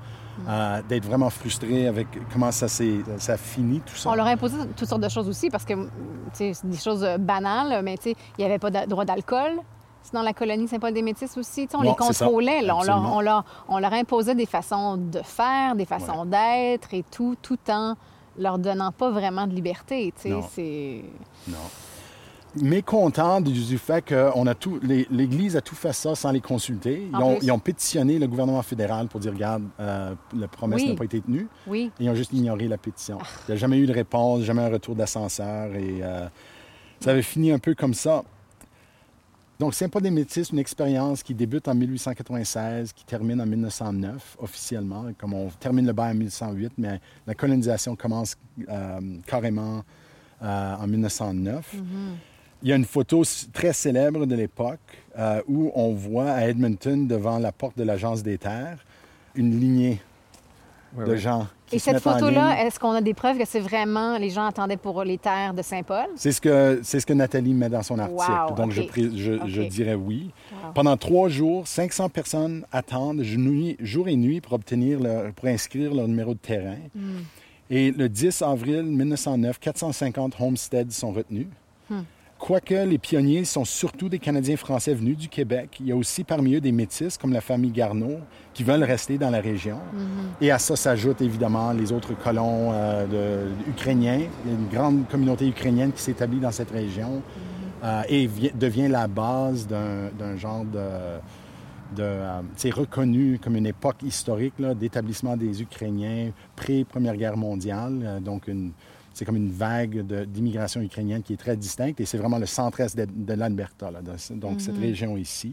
[0.48, 4.10] euh, d'être vraiment frustrés avec comment ça s'est ça finit, tout ça.
[4.10, 5.88] On leur a imposé toutes sortes de choses aussi parce que, tu
[6.32, 9.04] sais, c'est des choses euh, banales, mais tu sais, il n'y avait pas de droit
[9.04, 9.52] d'alcool.
[10.02, 11.66] C'est dans la colonie Saint-Paul-des-Métis aussi.
[11.66, 12.62] Tu sais, on Non, les contrôlait.
[12.62, 12.74] là.
[12.74, 13.16] On, leur, Absolument.
[13.16, 17.58] on, leur, on leur imposait des façons de faire, des façons d'être et tout, tout
[17.68, 17.94] en
[18.38, 20.14] leur donnant pas vraiment de liberté.
[20.16, 21.04] Tu sais, c'est...
[21.48, 21.58] Non.
[22.56, 26.32] Mécontent du, du fait que on a tout, les- l'Église a tout fait ça sans
[26.32, 27.08] les consulter.
[27.12, 30.88] Ils ont, ils ont pétitionné le gouvernement fédéral pour dire, regarde, euh, la promesse Oui.
[30.90, 31.46] n'a pas été tenue.
[31.68, 31.92] Oui.
[32.00, 33.18] Ils ont juste ignoré la pétition.
[33.48, 35.74] Il n'y a jamais eu de réponse, jamais un retour d'ascenseur.
[35.76, 36.26] Et euh,
[36.98, 38.24] ça avait fini un peu comme ça.
[39.60, 45.04] Donc, Saint-Paul des Métis, une expérience qui débute en 1896, qui termine en 1909 officiellement,
[45.18, 48.36] comme on termine le bail en 1908, mais la colonisation commence
[48.70, 49.82] euh, carrément
[50.42, 51.74] euh, en 1909.
[52.62, 54.78] Il y a une photo très célèbre de l'époque
[55.18, 58.78] euh, où on voit à Edmonton, devant la porte de l'Agence des terres,
[59.34, 60.00] une lignée
[60.98, 64.18] de gens qui Et se cette photo-là, est-ce qu'on a des preuves que c'est vraiment
[64.18, 66.06] les gens attendaient pour les terres de Saint-Paul?
[66.16, 68.30] C'est ce que c'est ce que Nathalie met dans son article.
[68.48, 70.30] Wow, Donc je, dirais oui.
[70.52, 70.72] Wow.
[70.74, 75.94] Pendant trois jours, 500 personnes attendent nuit- jour et nuit pour obtenir leur, pour inscrire
[75.94, 76.78] leur numéro de terrain.
[76.94, 77.20] Hmm.
[77.70, 81.46] Et le 10 avril 1909, 450 homesteads sont retenus.
[82.40, 86.24] Quoique les pionniers sont surtout des Canadiens français venus du Québec, il y a aussi
[86.24, 88.18] parmi eux des métis comme la famille Garneau
[88.54, 89.76] qui veulent rester dans la région.
[89.76, 90.44] Mm-hmm.
[90.44, 94.22] Et à ça s'ajoutent évidemment les autres colons euh, de- ukrainiens.
[94.44, 97.22] Il y a une grande communauté ukrainienne qui s'établit dans cette région
[97.84, 100.78] euh, et vi- devient la base d'un genre de...
[101.94, 108.20] de euh, c'est reconnu comme une époque historique d'établissement des Ukrainiens pré-Première Guerre mondiale.
[108.24, 108.72] Donc, une,
[109.12, 112.96] c'est comme une vague d'immigration ukrainienne qui est très distincte et c'est vraiment le centre-est
[112.96, 113.90] de, de l'Alberta,
[114.30, 115.52] donc cette région ici.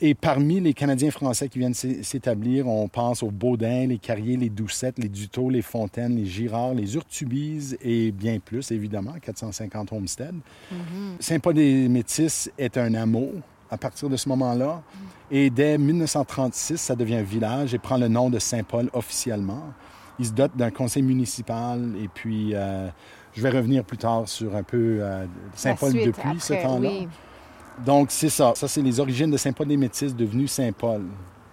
[0.00, 4.36] Et parmi les Canadiens français qui viennent s'é- s'établir, on pense aux Baudins, les Carriers,
[4.36, 9.92] les Doucettes, les Dutot, les Fontaines, les Girards, les Urtubises et bien plus, évidemment, 450
[9.92, 10.34] homesteads.
[11.20, 13.32] Saint-Paul-des-Métis est un hameau
[13.70, 14.82] à partir de ce moment-là.
[15.30, 19.62] Et dès 1936, ça devient un village et prend le nom de Saint-Paul officiellement.
[20.18, 22.88] Il se dote d'un conseil municipal et puis euh,
[23.32, 26.88] je vais revenir plus tard sur un peu euh, Saint-Paul La suite depuis ce temps-là.
[26.88, 27.08] oui.
[27.84, 28.52] Donc, c'est ça.
[28.54, 31.02] Ça, c'est les origines de Saint-Paul-des-Métis devenu Saint-Paul.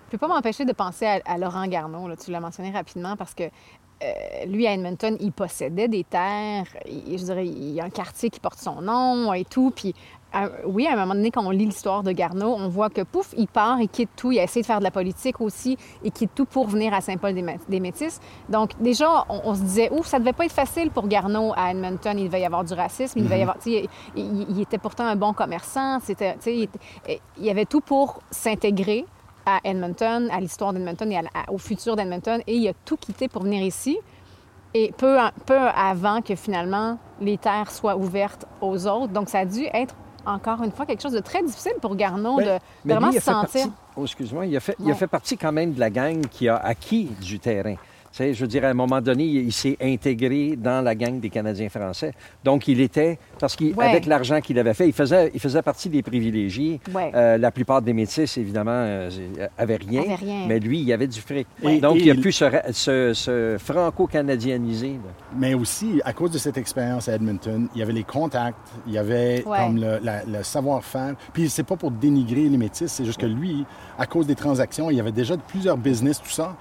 [0.06, 3.16] Je peux pas m'empêcher de penser à, à Laurent Garneau, là, tu l'as mentionné rapidement,
[3.18, 6.66] parce que euh, lui, à Edmonton, il possédait des terres.
[6.86, 9.72] Il- je dirais, il y a un quartier qui porte son nom et tout.
[9.76, 9.96] Puis,
[10.34, 13.02] à- oui, à un moment donné, quand on lit l'histoire de Garneau, on voit que,
[13.02, 14.32] pouf, il part, il quitte tout.
[14.32, 15.78] Il a essayé de faire de la politique aussi.
[16.04, 18.20] Il quitte tout pour venir à Saint-Paul-des-Métis.
[18.50, 21.72] Donc, déjà, on, on se disait, ouf, ça devait pas être facile pour Garneau à
[21.72, 22.18] Edmonton.
[22.18, 23.20] Il devait y avoir du racisme.
[23.20, 23.58] Il devait y avoir...
[23.58, 26.00] tu sais, Il, il- il était pourtant un bon commerçant.
[26.00, 29.06] C'était, il, avait tout pour s'intégrer
[29.46, 32.42] à Edmonton, à l'histoire d'Edmonton et à- à- au futur d'Edmonton.
[32.48, 33.98] Et il a tout quitté pour venir ici.
[34.74, 39.12] Et peu, peu avant que finalement les terres soient ouvertes aux autres.
[39.12, 42.38] Donc, ça a dû être encore une fois quelque chose de très difficile pour Garneau
[42.38, 43.42] Ben, de, vraiment se sentir.
[43.42, 46.22] partie- oh, excuse-moi, il a, fait, il a fait partie quand même de la gang
[46.30, 47.76] qui a acquis du terrain.
[48.12, 50.96] Tu sais, je veux dire, à un moment donné, il, il s'est intégré dans la
[50.96, 52.14] gang des Canadiens français.
[52.44, 54.02] Donc, il était, parce qu'avec Ouais.
[54.06, 56.82] l'argent qu'il avait fait, il faisait, il faisait partie des privilégiés.
[56.94, 57.12] Ouais.
[57.16, 59.10] Euh, la plupart des métis, évidemment, euh,
[59.58, 60.04] avaient rien.
[60.48, 61.48] Mais lui, il avait du fric.
[61.64, 61.80] Ouais.
[61.80, 62.44] Donc, Et il a il- pu se,
[62.74, 64.94] se- se franco-canadianiser.
[64.94, 65.12] là.
[65.38, 68.94] Mais aussi, à cause de cette expérience à Edmonton, il y avait les contacts, il
[68.94, 69.58] y avait Ouais.
[69.58, 71.16] comme le, la- le savoir-faire.
[71.34, 73.66] Puis c'est pas pour dénigrer les métis, c'est juste que lui,
[73.98, 76.56] à cause des transactions, il y avait déjà plusieurs business, tout ça.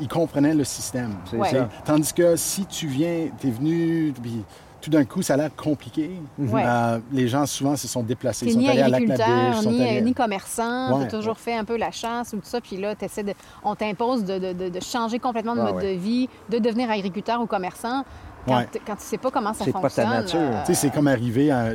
[0.00, 1.14] Il comprenait le système.
[1.30, 1.50] C'est Ouais.
[1.50, 1.68] ça.
[1.84, 4.44] Tandis que si tu viens, tu es venu, puis
[4.80, 6.10] tout d'un coup, ça a l'air compliqué.
[6.38, 6.62] Ouais.
[6.66, 8.46] Euh, les gens, souvent, se sont déplacés.
[8.46, 8.86] Ils sont ni allés à
[9.62, 12.36] sont ni, allés- ni commerçant, Ouais, tu as toujours fait un peu la chasse ou
[12.36, 13.32] tout ça, puis là, t'essaies de,
[13.64, 15.94] on t'impose de, de- de- changer complètement de Ah mode ouais.
[15.94, 18.04] de vie, de devenir agriculteur ou commerçant.
[18.46, 18.68] Quand, Ouais.
[18.86, 20.10] quand tu sais pas comment ça C'est pas ta fonctionne.
[20.10, 20.38] nature.
[20.38, 21.70] euh, Tu sais, c'est comme arriver à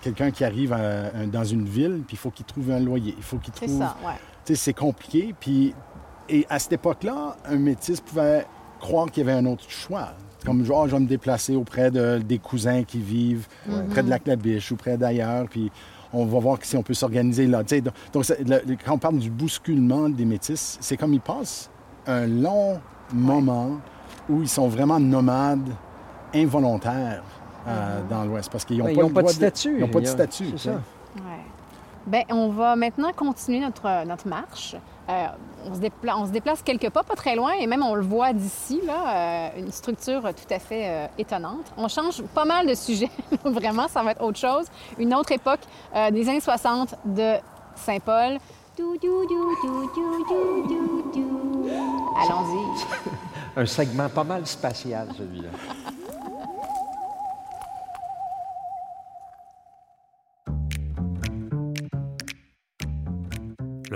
[0.00, 3.14] quelqu'un qui arrive à- à- dans une ville, puis il faut qu'il trouve un loyer.
[3.16, 3.80] Il faut qu'il c'est trouve.
[3.80, 4.12] ça, ouais.
[4.44, 5.34] Tu sais, c'est compliqué.
[5.40, 5.74] Puis,
[6.28, 8.46] et à cette époque-là, un métis pouvait
[8.80, 10.08] croire qu'il y avait un autre choix.
[10.44, 13.46] Comme genre, je vais me déplacer auprès de, des cousins qui vivent
[13.90, 15.70] près de Lac-la-Biche ou près d'ailleurs, puis
[16.12, 17.62] on va voir si on peut s'organiser là.
[17.62, 21.20] Donc, donc, ça- le- le- quand on parle du bousculement des métis, c'est comme ils
[21.20, 21.70] passent
[22.06, 22.78] un long
[23.12, 23.78] moment
[24.28, 25.70] où ils sont vraiment nomades
[26.34, 27.22] involontaires
[27.66, 29.74] euh, dans l'Ouest parce qu'ils n'ont Ouais, pas, ils ont le pas de statut.
[29.78, 30.46] Ils n'ont pas de statut.
[30.56, 30.74] c'est ça.
[31.16, 31.22] Ouais.
[32.06, 34.76] Bien, on va maintenant continuer notre, notre marche.
[35.08, 35.26] euh,
[35.66, 38.02] on, se dépla- on se déplace quelques pas, pas très loin, et même on le
[38.02, 41.72] voit d'ici, là, euh, une structure tout à fait euh, étonnante.
[41.78, 43.10] On change pas mal de sujets,
[43.44, 44.66] vraiment, ça va être autre chose.
[44.98, 45.60] Une autre époque
[45.94, 47.34] euh, des années 60 de
[47.74, 48.38] Saint-Paul.
[52.22, 52.84] Allons-y.
[53.56, 55.48] Un segment pas mal spatial, celui-là.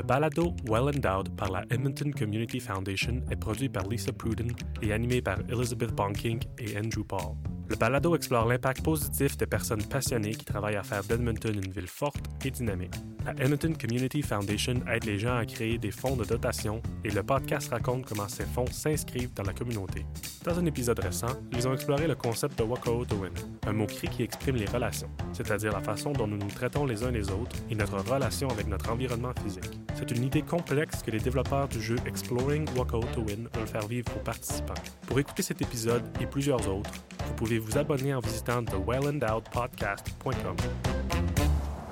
[0.09, 5.21] balado Well Endowed par la Edmonton Community Foundation est produit par Lisa Pruden et animé
[5.21, 7.37] par Elizabeth Bonking et Andrew Paul.
[7.69, 11.87] Le balado explore l'impact positif des personnes passionnées qui travaillent à faire d'Edmonton une ville
[11.87, 12.95] forte et dynamique.
[13.27, 17.23] La Edmonton Community Foundation aide les gens à créer des fonds de dotation et le
[17.23, 20.07] podcast raconte comment ces fonds s'inscrivent dans la communauté.
[20.45, 23.33] Dans un épisode récent, ils ont exploré le concept de Wako to Win,
[23.67, 27.11] un mot-cri qui exprime les relations, c'est-à-dire la façon dont nous nous traitons les uns
[27.11, 29.79] les autres et notre relation avec notre environnement physique.
[29.95, 33.87] C'est une idée complexe que les développeurs du jeu Exploring Wako to Win veulent faire
[33.87, 34.73] vivre aux participants.
[35.07, 36.93] Pour écouter cet épisode et plusieurs autres,
[37.27, 40.57] vous pouvez vous abonner en visitant thewellendowedpodcast.com.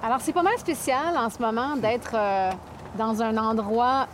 [0.02, 2.50] Alors, c'est pas mal spécial en ce moment d'être euh,
[2.96, 4.06] dans un endroit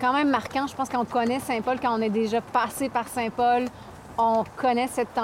[0.00, 0.66] quand même marquant.
[0.66, 3.64] Je pense qu'on connaît Saint-Paul, quand on est déjà passé par Saint-Paul,
[4.18, 5.18] on connaît cet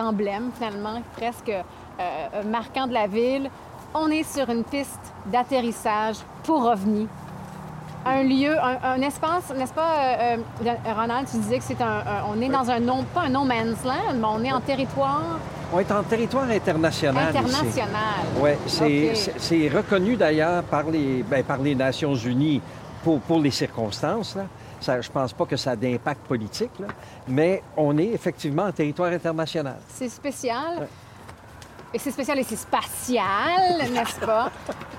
[0.00, 3.50] emblème, finalement, presque euh, marquant de la ville.
[3.94, 7.06] On est sur une piste d'atterrissage pour OVNI.
[8.04, 10.36] Un lieu, un, un espace, n'est-ce pas, euh,
[10.66, 13.28] euh, Ronald, tu disais que c'est un, un- on est dans un non, pas un
[13.28, 15.38] no man's land, mais on est en territoire
[15.72, 17.28] On est en territoire international.
[17.28, 17.92] international.
[18.40, 18.50] Oui,
[19.38, 22.60] c'est reconnu d'ailleurs par les, ben, par les Nations Unies
[23.04, 24.34] pour, pour les circonstances.
[24.34, 24.42] Là.
[24.80, 26.88] Ça, je pense pas que ça a d'impact politique, là.
[27.28, 29.76] mais on est effectivement en territoire international.
[29.88, 30.80] C'est spécial.
[30.80, 30.86] Ouais.
[31.94, 34.50] Et c'est spécial et c'est spatial, n'est-ce pas?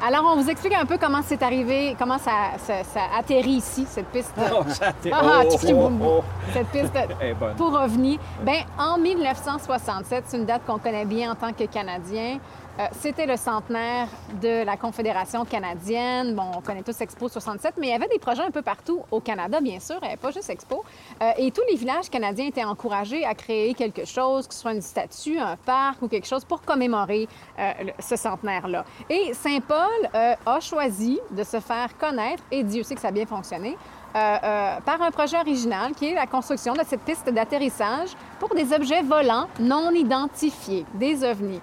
[0.06, 3.88] Alors, on vous explique un peu comment c'est arrivé, comment ça, ça- ça atterrit ici,
[3.89, 4.32] cette piste.
[4.38, 6.93] Oh, ça a été- Ah, oh, oh, Cette piste
[7.58, 8.19] pour OVNI.
[8.43, 12.38] Bien, en 1967, c'est une date qu'on connaît bien en tant que Canadien.
[12.79, 14.07] Euh, C'était le centenaire
[14.41, 16.33] de la Confédération canadienne.
[16.33, 19.01] Bon, on connaît tous Expo 67, mais il y avait des projets un peu partout
[19.12, 20.83] au Canada, bien sûr, il n'y avait pas juste Expo.
[21.21, 24.73] Euh, et tous les villages canadiens étaient encouragés à créer quelque chose, que ce soit
[24.73, 27.27] une statue, un parc ou quelque chose pour commémorer
[27.59, 28.86] euh, ce centenaire-là.
[29.09, 33.25] Et Saint-Paul a choisi de se faire connaître, et Dieu sait que ça a bien
[33.25, 33.77] fonctionné,
[34.13, 38.09] par un projet original qui est la construction de cette piste d'atterrissage
[38.39, 41.62] pour des objets volants non identifiés, des ovnis.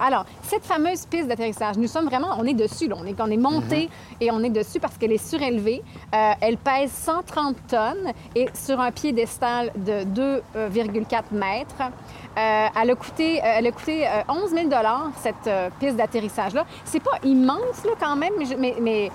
[0.00, 2.96] Alors, cette fameuse piste d'atterrissage, nous sommes vraiment, on est dessus, là.
[2.98, 5.82] On, est, on est monté et on est dessus parce qu'elle est surélevée.
[6.14, 11.90] Euh, elle pèse 130 tonnes et sur un piédestal de 2,4 mètres.
[12.38, 14.68] Euh, elle a coûté, euh, elle a coûté euh, 11 000
[15.16, 16.64] cette piste d'atterrissage-là.
[16.84, 19.10] C'est pas immense, là, quand même, mais, mais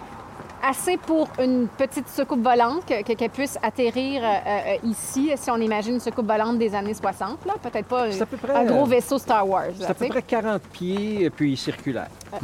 [0.67, 5.51] assez pour une petite soucoupe volante que- que- qu'elle puisse atterrir euh, euh, ici, si
[5.51, 7.53] on imagine une soucoupe volante des années 60, là.
[7.61, 9.65] Peut-être pas C'est à peu près, un gros euh, vaisseau Star Wars.
[9.77, 12.07] C'est là, à peu près 40 pieds et puis circulaire.
[12.33, 12.37] Euh,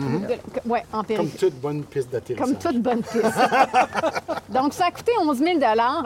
[0.63, 1.37] de- ouais, en Comme périphérie.
[1.51, 2.47] toute bonne piste d'atterrissage.
[2.47, 3.23] Comme toute bonne piste.
[4.49, 5.59] Donc, ça a coûté 11 000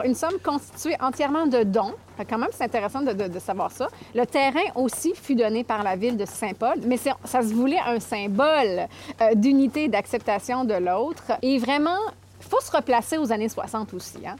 [0.04, 1.92] une somme constituée entièrement de dons.
[2.28, 3.88] Quand même, c'est intéressant de, savoir ça.
[4.14, 8.00] Le terrain aussi fut donné par la ville de Saint-Paul, mais ça se voulait un
[8.00, 8.86] symbole
[9.20, 11.32] euh, d'unité d'acceptation de l'autre.
[11.42, 11.98] Et vraiment,
[12.46, 14.18] il faut se replacer aux années 60 aussi.
[14.24, 14.36] Hein?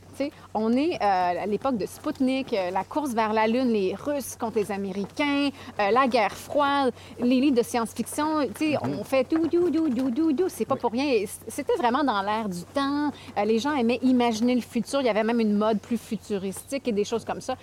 [0.54, 4.36] On est euh, à l'époque de Spoutnik, euh, la course vers la Lune, les Russes
[4.38, 5.48] contre les Américains,
[5.80, 8.46] euh, la guerre froide, les livres de science-fiction.
[8.54, 10.48] tu sais, On fait tout, tout, tout, tout, tout, tout.
[10.48, 11.24] C'est pas pour rien.
[11.48, 13.10] C'était vraiment dans l'air du temps.
[13.44, 15.00] Les gens aimaient imaginer le futur.
[15.00, 17.56] Il y avait même une mode plus futuristique et des choses comme ça.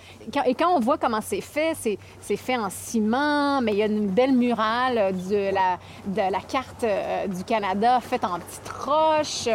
[0.46, 3.82] Et quand on voit comment c'est fait, c'est c'est fait en ciment, mais il y
[3.82, 6.84] a une belle murale de la, de la carte
[7.28, 9.46] du Canada faite en petites roches.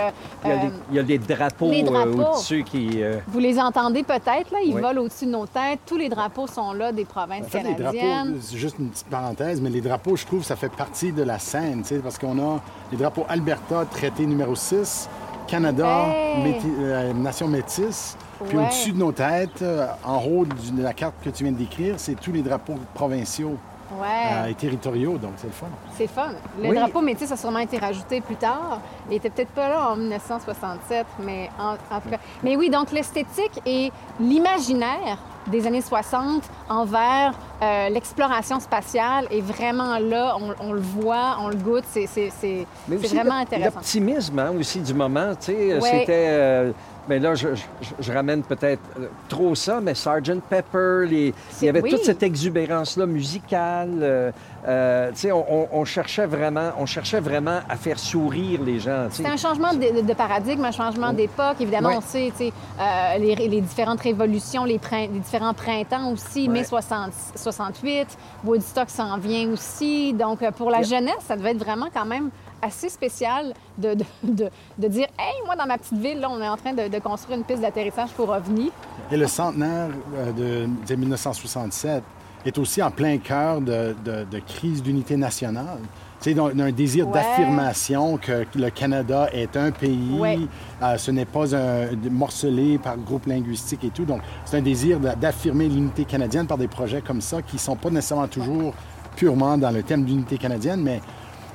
[0.43, 2.31] Il y a, des, il y a des drapeaux, les euh, drapeaux.
[2.33, 3.01] au-dessus qui...
[3.03, 4.81] euh, vous les entendez peut-être, là, ils Oui.
[4.81, 5.79] volent au-dessus de nos têtes.
[5.85, 8.27] Tous les drapeaux sont là des provinces En fait, les canadiennes.
[8.27, 11.23] drapeaux, c'est juste une petite parenthèse, mais les drapeaux, je trouve, ça fait partie de
[11.23, 12.59] la scène, tu sais, parce qu'on a
[12.91, 15.09] les drapeaux Alberta, traité numéro 6,
[15.47, 16.43] Canada, Hey!
[16.43, 18.15] méti- euh, nation métisse,
[18.47, 18.63] puis Ouais.
[18.65, 21.95] au-dessus de nos têtes, euh, en haut de la carte que tu viens de décrire,
[21.97, 23.57] c'est tous les drapeaux provinciaux
[23.91, 24.07] Ouais.
[24.31, 25.67] euh, et territoriaux, donc c'est le fun.
[25.97, 26.29] C'est fun.
[26.61, 26.75] Le Oui.
[26.75, 28.79] drapeau métis a sûrement été rajouté plus tard.
[29.09, 32.17] Il était peut-être pas là en 1967, mais en, en tout cas.
[32.43, 39.97] Mais oui, donc l'esthétique et l'imaginaire des années 60 envers euh, l'exploration spatiale est vraiment
[39.97, 40.37] là.
[40.39, 41.83] On, on le voit, on le goûte.
[41.89, 43.75] C'est c'est- c'est- Mais c'est aussi vraiment intéressant.
[43.79, 45.81] L'optimisme hein, aussi du moment, tu sais, Ouais.
[45.81, 46.27] c'était...
[46.29, 46.71] euh,
[47.09, 47.63] Mais là, je, je-
[47.99, 50.39] je ramène peut-être euh, trop ça, mais Sgt.
[50.47, 51.33] Pepper, les...
[51.59, 51.89] il y avait oui.
[51.89, 54.31] toute cette exubérance-là musicale.
[54.67, 58.79] Euh, tu sais, on, on- on cherchait vraiment, on cherchait vraiment à faire sourire les
[58.79, 59.07] gens.
[59.11, 61.57] C'est un changement de, de paradigme, un changement d'époque.
[61.59, 61.97] Évidemment, Ouais.
[61.97, 66.43] on sait tu sais, euh, les, les différentes révolutions, les, différents printemps aussi.
[66.47, 66.53] Ouais.
[66.53, 68.07] Mai 60 68,
[68.43, 70.13] Woodstock s'en vient aussi.
[70.13, 70.99] Donc, euh, pour la Yeah.
[70.99, 72.29] jeunesse, ça devait être vraiment quand même
[72.61, 76.41] assez spécial de, de, de- de dire Hey, moi, dans ma petite ville, là, on
[76.41, 78.71] est en train de, de construire une piste d'atterrissage pour OVNI.
[79.11, 80.31] Et le centenaire euh,
[80.65, 82.03] de, de 1967
[82.45, 85.79] est aussi en plein cœur de, de- de crise d'unité nationale.
[86.21, 87.13] Tu sais, d'un désir Ouais.
[87.13, 90.37] d'affirmation que le Canada est un pays, Ouais.
[90.83, 94.03] euh, ce n'est pas un morcelé par groupe linguistique et tout.
[94.03, 97.59] Donc, c'est un désir d'a- d'affirmer l'unité canadienne par des projets comme ça qui ne
[97.61, 98.73] sont pas nécessairement toujours
[99.15, 100.99] purement dans le thème d'unité canadienne, mais,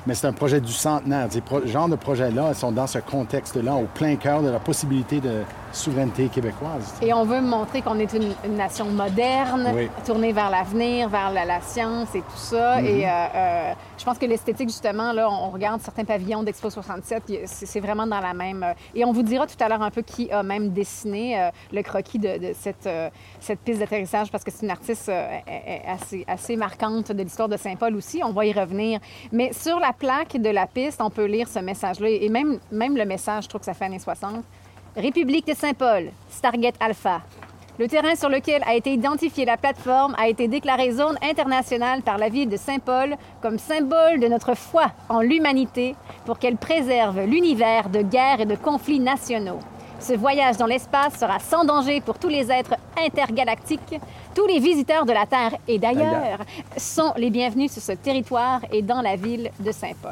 [0.05, 1.27] mais c'est un projet du centenaire.
[1.29, 1.41] Ces
[1.71, 5.41] genres de projets-là sont dans ce contexte-là, au plein cœur de la possibilité de
[5.71, 6.93] souveraineté québécoise.
[7.01, 9.89] Et on veut montrer qu'on est une, une nation moderne, Oui.
[10.05, 12.79] tournée vers l'avenir, vers la, la science et tout ça.
[12.79, 12.85] Mm-hmm.
[12.85, 17.23] Et euh, euh, je pense que l'esthétique, justement, là, on regarde certains pavillons d'Expo 67,
[17.27, 18.63] il y a- c'est vraiment dans la même...
[18.63, 21.49] euh, et on vous dira tout à l'heure un peu qui a même dessiné euh,
[21.73, 22.87] le croquis de, de cette,
[23.41, 25.11] cette piste d'atterrissage, parce que c'est une artiste
[25.87, 28.21] assez, assez marquante de l'histoire de Saint-Paul aussi.
[28.23, 28.99] On va y revenir.
[29.31, 32.09] Mais sur la plaque de la piste, on peut lire ce message-là.
[32.09, 34.43] Et même, même le message, je trouve que ça fait années 60.
[34.95, 37.21] République de Saint-Paul, Stargate Alpha.
[37.77, 42.17] Le terrain sur lequel a été identifiée la plateforme a été déclaré zone internationale par
[42.17, 47.89] la ville de Saint-Paul comme symbole de notre foi en l'humanité pour qu'elle préserve l'univers
[47.89, 49.59] de guerres et de conflits nationaux.
[49.99, 53.99] Ce voyage dans l'espace sera sans danger pour tous les êtres intergalactiques.
[54.35, 56.39] Tous les visiteurs de la Terre et d'ailleurs
[56.77, 60.11] sont les bienvenus sur ce territoire et dans la ville de Saint-Paul.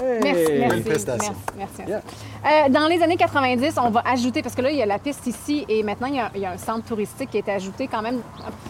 [0.00, 0.58] Merci, Hey!
[0.58, 0.82] merci.
[0.88, 1.82] Merci, merci.
[1.86, 2.00] Yeah.
[2.46, 4.98] Euh, dans les années 90, on va ajouter, parce que là, il y a la
[4.98, 7.48] piste ici et maintenant, il y a, il y a un centre touristique qui est
[7.48, 8.20] ajouté quand même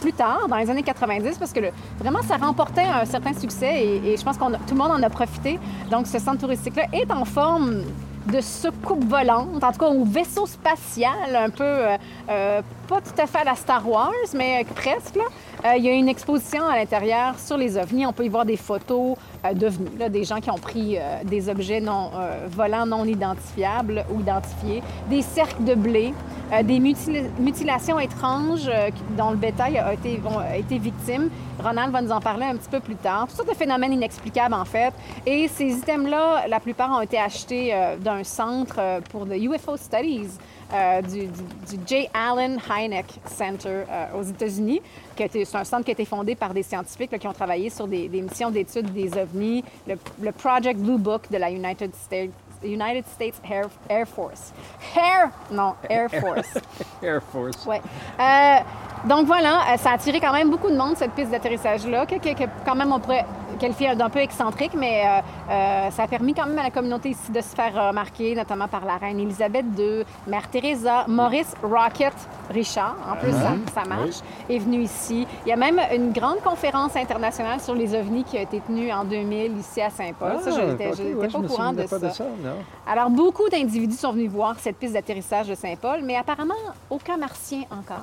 [0.00, 3.82] plus tard, dans les années 90, parce que le- vraiment, ça remportait un certain succès
[3.84, 5.58] et, et je pense que tout le monde en a profité.
[5.90, 7.82] Donc, ce centre touristique-là est en forme
[8.26, 11.96] de soucoupe volante, en tout cas au vaisseau spatial, un peu, euh,
[12.30, 15.16] euh, pas tout à fait à la Star Wars, mais presque.
[15.16, 15.24] là.
[15.64, 18.04] Euh, il y a une exposition à l'intérieur sur les ovnis.
[18.04, 21.48] On peut y voir des photos euh, d'ovnis, des gens qui ont pris euh, des
[21.48, 26.12] objets non, euh, volants non identifiables ou identifiés, des cercles de blé,
[26.52, 31.30] euh, des mutila- mutilations étranges euh, dont le bétail a été, victime.
[31.62, 33.26] Ronald va nous en parler un petit peu plus tard.
[33.28, 34.92] Toutes sortes de phénomènes inexplicables, en fait.
[35.26, 39.76] Et ces items-là, la plupart ont été achetés euh, d'un centre euh, pour the UFO
[39.76, 40.30] Studies
[40.72, 42.08] euh, du, du- du J.
[42.14, 44.80] Allen Hynek Center euh, aux États-Unis.
[45.16, 47.86] C'est un centre qui a été fondé par des scientifiques là, qui ont travaillé sur
[47.86, 52.30] des, des missions d'études des ovnis, le, le Project Blue Book de la United States.
[52.64, 54.52] United States Air, Air Force.
[54.96, 56.54] Air, non, Air Force.
[57.02, 57.66] Air Force.
[57.66, 57.80] Ouais.
[58.20, 58.56] Euh,
[59.08, 62.34] donc voilà, ça a attiré quand même beaucoup de monde, cette piste d'atterrissage-là, que, que-
[62.38, 63.24] que quand même on pourrait
[63.58, 67.10] qualifier d'un peu excentrique, mais euh, euh, ça a permis quand même à la communauté
[67.10, 72.12] ici de se faire remarquer, notamment par la reine Elisabeth II, Mère Teresa, Maurice Rocket
[72.50, 74.16] Richard, en plus ça, ça marche,
[74.48, 75.26] est venu ici.
[75.46, 78.92] Il y a même une grande conférence internationale sur les ovnis qui a été tenue
[78.92, 80.38] en 2000 ici à Saint-Paul.
[80.42, 81.98] ça, je n'étais Ah, ok, ouais, pas je au courant de ça.
[81.98, 82.56] pas de ça, non.
[82.86, 86.54] Alors, beaucoup d'individus sont venus voir cette piste d'atterrissage de Saint-Paul, mais apparemment,
[86.90, 88.02] aucun martien encore.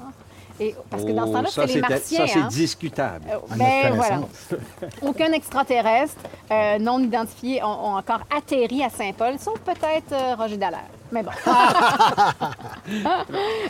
[0.59, 2.27] Et, parce que dans ce Oh, temps-là, ça, c'était les martiens.
[2.27, 2.47] Ça, c'est hein.
[2.49, 3.25] discutable.
[3.31, 4.19] Euh, ben, voilà.
[5.01, 6.17] Aucun extraterrestre
[6.51, 10.79] euh, non identifié ont, ont encore atterri à Saint-Paul, sauf peut-être euh, Roger Dallaire.
[11.11, 11.31] Mais bon.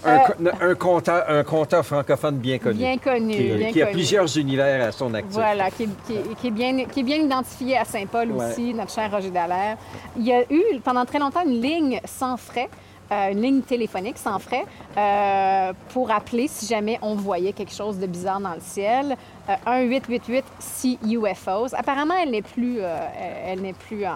[0.03, 2.77] Un, co- un conteur francophone bien connu.
[2.79, 3.95] Bien connu, Qui, bien qui a connu.
[3.97, 5.33] plusieurs univers à son actif.
[5.33, 8.45] Voilà, qui, est- qui est- qui est bien, qui est bien identifié à Saint-Paul Ouais.
[8.51, 9.77] aussi, notre cher Roger Dallaire.
[10.17, 14.17] Il y a eu pendant très longtemps une ligne sans frais, euh, une ligne téléphonique
[14.17, 14.65] sans frais,
[14.97, 19.17] euh, pour appeler si jamais on voyait quelque chose de bizarre dans le ciel.
[19.49, 21.73] Euh, 1-888-CUFOs.
[21.75, 22.97] Apparemment, elle n'est plus, euh,
[23.45, 24.15] elle n'est plus en,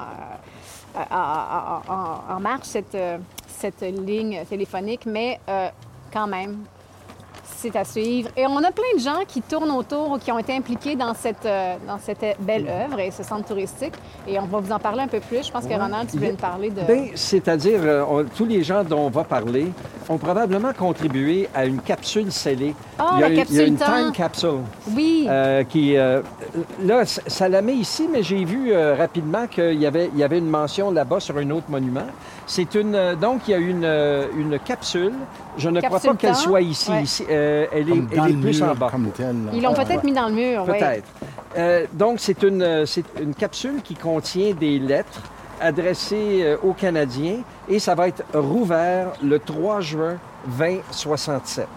[2.39, 5.69] marche, cette, euh, cette ligne téléphonique, mais euh,
[6.11, 6.65] quand même,
[7.63, 8.29] c'est à suivre.
[8.35, 11.45] Et on a plein de gens qui tournent autour, qui ont été impliqués dans cette,
[11.45, 13.93] euh, dans cette belle œuvre et ce centre touristique.
[14.27, 15.47] Et on va vous en parler un peu plus.
[15.47, 15.73] Je pense que.
[15.73, 16.81] Ronald, tu voulais nous parler de...
[16.81, 19.67] Ben, c'est-à-dire, euh, tous les gens dont on va parler
[20.09, 22.75] ont probablement contribué à une capsule scellée.
[22.99, 24.59] Ah, il, y a, la une- il y a capsule une time capsule
[24.93, 30.09] Oui, euh, qui, là, ça la met ici, mais j'ai vu rapidement qu'il y avait,
[30.13, 32.07] il y avait une mention là-bas sur un autre monument.
[32.45, 35.13] C'est une, euh, donc il y a une, euh, une capsule.
[35.57, 36.91] Je ne crois pas qu'elle soit ici.
[36.91, 37.03] Ouais.
[37.03, 37.25] ici.
[37.29, 38.89] Euh, elle est, elle plus mur, en bas.
[38.91, 39.27] comme tel.
[39.27, 39.51] là.
[39.53, 40.01] ils l'ont peut-être ouais.
[40.03, 40.67] mis dans le mur.
[40.67, 40.79] ouais.
[40.79, 41.07] Peut-être.
[41.57, 45.21] Euh, donc, c'est une, c'est une capsule qui contient des lettres
[45.61, 47.37] adressé euh, aux Canadiens
[47.69, 51.67] et ça va être rouvert le 3 juin 2067.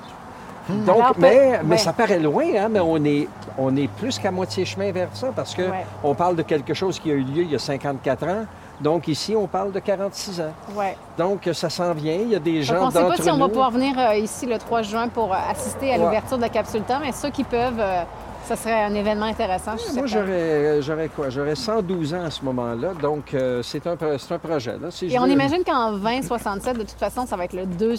[0.68, 4.32] Donc, Alors, mais, mais ça paraît loin, hein, mais on est, on est plus qu'à
[4.32, 5.86] moitié chemin vers ça parce que Ouais.
[6.03, 8.45] on parle de quelque chose qui a eu lieu il y a 54 ans.
[8.81, 10.53] Donc ici, on parle de 46 ans.
[10.74, 10.97] Ouais.
[11.16, 12.14] Donc ça s'en vient.
[12.14, 13.70] Il y a des gens on ne sait pas d'entre si on va nous- pouvoir
[13.70, 16.05] venir euh, ici le 3 juin pour euh, assister à Ouais.
[16.05, 18.03] l'ouverture de la capsule temps, mais ceux qui peuvent, euh,
[18.47, 19.72] ça serait un événement intéressant.
[19.76, 21.28] je Moi, j'aurais, j'aurais quoi?
[21.30, 22.92] J'aurais 112 ans à ce moment-là.
[23.01, 24.72] Donc, euh, c'est, un, c'est un projet.
[24.80, 24.90] Là.
[24.90, 27.66] Si Et je on veux- imagine qu'en 2067, de toute façon, ça va être le
[27.66, 27.90] 2...
[27.90, 27.97] de-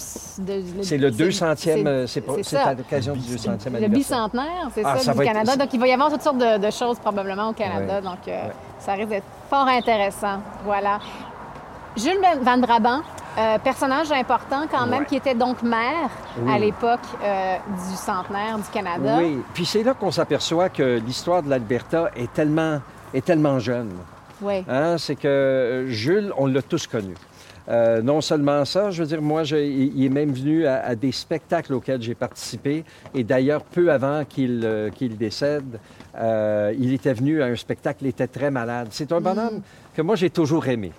[0.81, 2.23] C'est le 200e, euh, c'est,
[2.57, 3.89] à l'occasion du 200e Le anniversaire.
[3.89, 5.55] bicentenaire, c'est Ah, ça, ça du être- Canada.
[5.57, 7.95] Donc, il va y avoir toutes sortes de, de choses probablement au Canada.
[7.95, 8.01] Ouais.
[8.01, 8.51] Donc, euh, Ouais.
[8.79, 10.39] ça risque d'être fort intéressant.
[10.63, 10.99] Voilà.
[11.97, 13.01] Jules Van Brabant,
[13.37, 15.05] euh, personnage important quand même, Ouais.
[15.05, 16.09] qui était donc maire
[16.49, 17.55] à l'époque euh,
[17.89, 19.17] du centenaire du Canada.
[19.19, 22.79] Oui, puis c'est là qu'on s'aperçoit que l'histoire de l'Alberta est tellement,
[23.13, 23.91] est tellement jeune.
[24.41, 24.63] Oui.
[24.67, 27.13] Hein, c'est que euh, Jules, on l'a tous connu.
[27.69, 30.95] Euh, non seulement ça, je veux dire, moi, je- il est même venu à, à
[30.95, 32.85] des spectacles auxquels j'ai participé.
[33.13, 35.77] Et d'ailleurs, peu avant qu'il euh, décède,
[36.17, 38.87] euh, il était venu à un spectacle, il était très malade.
[38.91, 39.61] C'est un bonhomme
[39.97, 40.91] que moi, j'ai toujours aimé.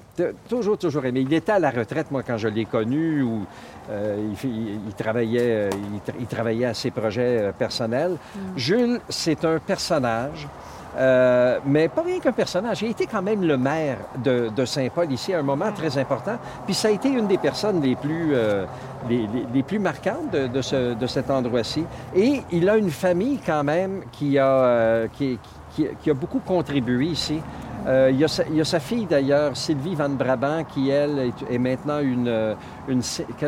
[0.49, 1.20] Toujours, toujours aimé.
[1.20, 3.44] Il était à la retraite, moi, quand je l'ai connu, où
[3.90, 7.53] euh, il, fait- il- il travaillait, euh, il, tra- il travaillait à ses projets euh,
[7.53, 8.16] personnels.
[8.57, 10.49] Jules, c'est un personnage.
[10.96, 12.82] Euh, mais pas rien qu'un personnage.
[12.82, 15.96] Il a été quand même le maire de, de Saint-Paul ici à un moment très
[15.96, 16.36] important.
[16.64, 18.64] Puis ça a été une des personnes les plus, euh,
[19.09, 21.84] les, les- les plus marquantes de, de ce- de cet endroit-ci.
[22.16, 25.38] Et il a une famille quand même qui a, euh, qui,
[25.79, 27.41] qui- qui a beaucoup contribué ici.
[27.87, 30.91] Euh, il, y a sa, il y a sa fille d'ailleurs, Sylvie Van Brabant, qui
[30.91, 31.18] elle
[31.49, 32.55] est, est maintenant une, euh,
[32.89, 33.01] une,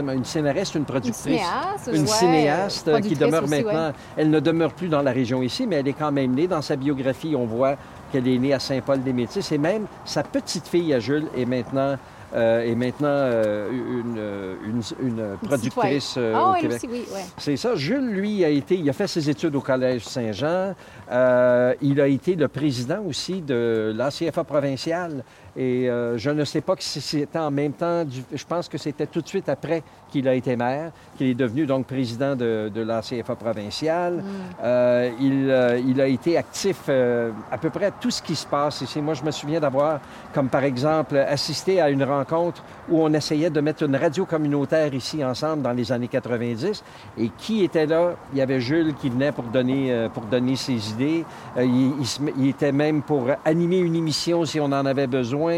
[0.09, 3.89] une scénariste, une Une productrice cinéaste, une cinéaste euh, qui demeure aussi, maintenant.
[3.89, 3.95] ouais.
[4.17, 6.47] Elle ne demeure plus dans la région ici, mais elle est quand même née.
[6.47, 7.75] Dans sa biographie, on voit
[8.13, 9.51] qu'elle est née à Saint-Paul-des-Métis.
[9.53, 11.97] Et même sa petite fille à Jules est maintenant,
[12.35, 16.77] euh, est maintenant euh, une, euh, une- une productrice euh, Ah au oui, Québec.
[16.79, 17.25] aussi, oui, ouais.
[17.39, 17.75] C'est ça.
[17.75, 20.75] Jules, lui, a été, il a fait ses études au Collège Saint-Jean.
[21.11, 25.25] Euh, il a été le président aussi de l'ACFA provinciale.
[25.63, 28.79] Et euh, je ne sais pas si c'était en même temps, du- je pense que
[28.79, 32.71] c'était tout de suite après qu'il a été maire, qu'il est devenu donc président de,
[32.75, 34.25] de l'ACFA provinciale.
[34.65, 38.35] Euh, il, euh, il a été actif euh, à peu près à tout ce qui
[38.35, 39.03] se passe ici.
[39.03, 40.01] Moi, je me souviens d'avoir,
[40.33, 44.95] comme par exemple, assisté à une rencontre où on essayait de mettre une radio communautaire
[44.95, 46.83] ici ensemble dans les années 90.
[47.19, 48.15] Et qui était là?
[48.33, 51.23] Il y avait Jules qui venait pour donner, euh, pour donner ses idées.
[51.59, 54.87] Euh, il, il se met- il était même pour animer une émission si on en
[54.87, 55.50] avait besoin.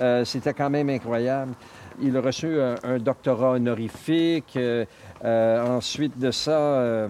[0.00, 1.52] Euh, C'était quand même incroyable.
[2.00, 4.54] Il a reçu un, doctorat honorifique.
[4.56, 4.84] Euh,
[5.24, 7.08] euh, ensuite de ça,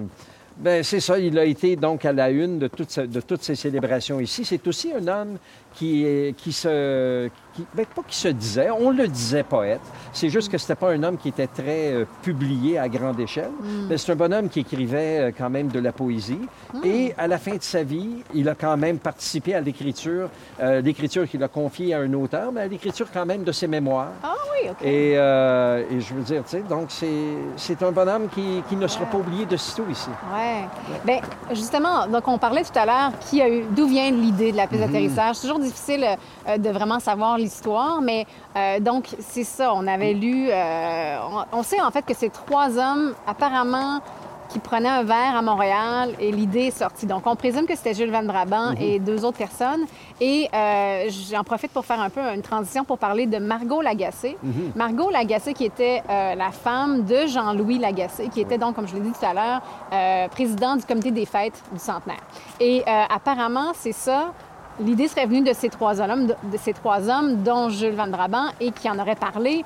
[0.56, 2.70] ben, c'est ça, il a été donc à la une de,
[3.04, 4.44] de toutes ces célébrations ici.
[4.44, 5.38] C'est aussi un homme
[5.74, 7.28] qui, qui se...
[7.54, 9.80] Qui, ben, pas qui se disait, on le disait poète.
[10.12, 13.50] C'est juste que c'était pas un homme qui était très euh, publié à grande échelle.
[13.88, 16.38] Mais c'est un bonhomme qui écrivait euh, quand même de la poésie.
[16.84, 20.28] Et à la fin de sa vie, il a quand même participé à l'écriture,
[20.60, 23.66] euh, l'écriture qu'il a confiée à un auteur, mais à l'écriture quand même de ses
[23.66, 24.12] mémoires.
[24.22, 24.76] Ah oui, OK.
[24.84, 29.04] Et, et je veux dire, tu sais, donc c'est, un bonhomme qui, qui ne sera
[29.06, 30.10] pas oublié de sitôt ici.
[30.32, 30.64] Ouais.
[31.04, 31.20] Bien,
[31.52, 34.64] justement, donc on parlait tout à l'heure qui a eu, d'où vient l'idée de la
[34.64, 34.70] Mhm.
[34.70, 35.36] piste d'atterrissage?
[35.36, 36.06] C'est toujours difficile
[36.48, 39.72] euh, de vraiment savoir l'histoire, mais euh, donc c'est ça.
[39.74, 41.18] On avait lu, euh,
[41.52, 44.00] on, on sait en fait que c'est trois hommes apparemment
[44.48, 47.04] qui prenaient un verre à Montréal et l'idée est sortie.
[47.04, 49.84] Donc on présume que c'était Jules Van Brabant et deux autres personnes.
[50.22, 54.38] Et euh, j'en profite pour faire un peu une transition pour parler de Margot Lagacé.
[54.74, 59.00] Margot Lagacé qui était la femme de Jean-Louis Lagacé, qui était donc, comme je l'ai
[59.02, 62.16] dit tout à l'heure, président du comité des fêtes du centenaire.
[62.58, 64.32] Et apparemment, c'est ça.
[64.80, 68.46] L'idée serait venue de ces trois hommes, de, ces trois hommes, dont Jules Van Brabant,
[68.60, 69.64] et qui en aurait parlé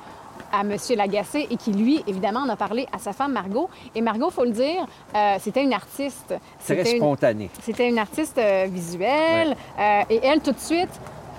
[0.51, 0.75] à M.
[0.95, 3.69] Lagacé et qui, lui, évidemment, en a parlé à sa femme Margot.
[3.95, 4.85] Et Margot, il faut le dire,
[5.15, 6.27] euh, c'était une artiste.
[6.27, 6.37] Très
[6.77, 7.49] C'était une- spontané.
[7.61, 9.55] c'était une artiste euh, visuelle.
[9.79, 10.89] euh, et elle, tout de suite,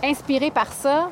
[0.03, 1.11] inspirée par ça,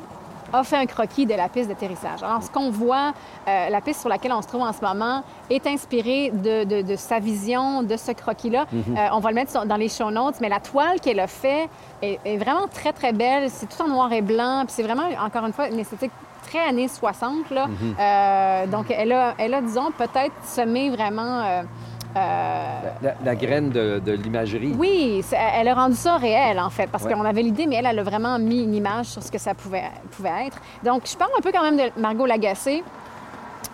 [0.53, 2.21] a fait un croquis de la piste d'atterrissage.
[2.23, 3.11] Alors, ce qu'on voit,
[3.47, 6.81] euh, la piste sur laquelle on se trouve en ce moment, est inspirée de, de-
[6.83, 8.65] de sa vision, de ce croquis-là.
[8.71, 8.95] Mhm.
[8.97, 11.67] Euh, on va le mettre dans les show notes, mais la toile qu'elle a fait
[12.01, 13.49] est, est vraiment très, très belle.
[13.49, 14.61] C'est tout en noir et blanc.
[14.65, 16.11] Puis c'est vraiment, encore une fois, une esthétique
[16.47, 17.49] très années 60.
[17.49, 17.67] Là.
[17.67, 17.95] Mhm.
[17.99, 21.63] Euh, donc, elle a, elle a, disons, peut-être semé vraiment...
[22.15, 24.73] euh, La, la graine de, de l'imagerie.
[24.77, 27.13] oui, elle a rendu ça réel, en fait, parce Ouais.
[27.13, 29.53] qu'on avait l'idée, mais elle, elle a vraiment mis une image sur ce que ça
[29.53, 30.61] pouvait, pouvait être.
[30.83, 32.83] Donc, je parle un peu quand même de Margot Lagacé.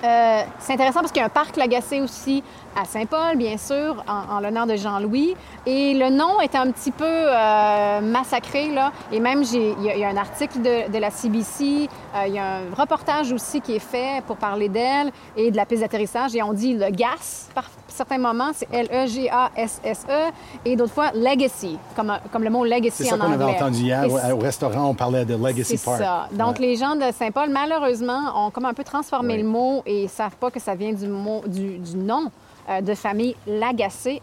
[0.03, 2.43] Euh, c'est intéressant parce qu'il y a un parc Lagacé aussi
[2.79, 5.35] à Saint-Paul, bien sûr, en, en l'honneur de Jean-Louis.
[5.65, 8.91] Et le nom est un petit peu euh, massacré, là.
[9.11, 12.27] Et même, il y, a- il y a un article de, de la CBC, euh,
[12.27, 15.65] il y a un reportage aussi qui est fait pour parler d'elle et de la
[15.65, 16.35] piste d'atterrissage.
[16.35, 20.31] Et on dit le GAS par certains moments, c'est L-E-G-A-S-S-E, E.
[20.63, 23.43] et d'autres fois Legacy, comme, comme le mot C'est Legacy ça en qu'on anglais.
[23.43, 24.85] avait entendu hier Et au, au restaurant.
[24.89, 25.99] On parlait de Legacy c'est Park.
[25.99, 26.27] ça.
[26.31, 26.67] Donc, Ouais.
[26.67, 29.41] les gens de Saint-Paul, malheureusement, ont comme un peu transformé Oui.
[29.41, 32.31] le mot et ne savent pas que ça vient du, mot, du, du nom
[32.69, 34.21] euh, de famille Lagacé.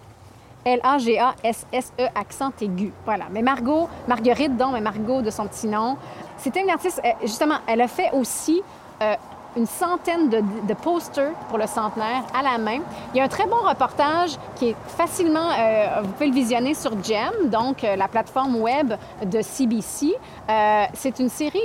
[0.65, 2.93] L-A-G-A-S-S-E, accent aigu.
[3.05, 3.27] Voilà.
[3.31, 5.97] Mais Margot, Marguerite, donc, mais Margot de son petit nom,
[6.39, 8.63] c'était une artiste, euh, justement, elle a fait aussi
[9.03, 9.15] euh,
[9.57, 12.81] une centaine de, posters pour le centenaire à la main.
[13.15, 16.75] Il y a un très bon reportage qui est facilement, euh, vous pouvez le visionner
[16.75, 18.93] sur GEM, donc euh, la plateforme web
[19.25, 20.15] de CBC.
[20.49, 21.59] Euh, c'est une série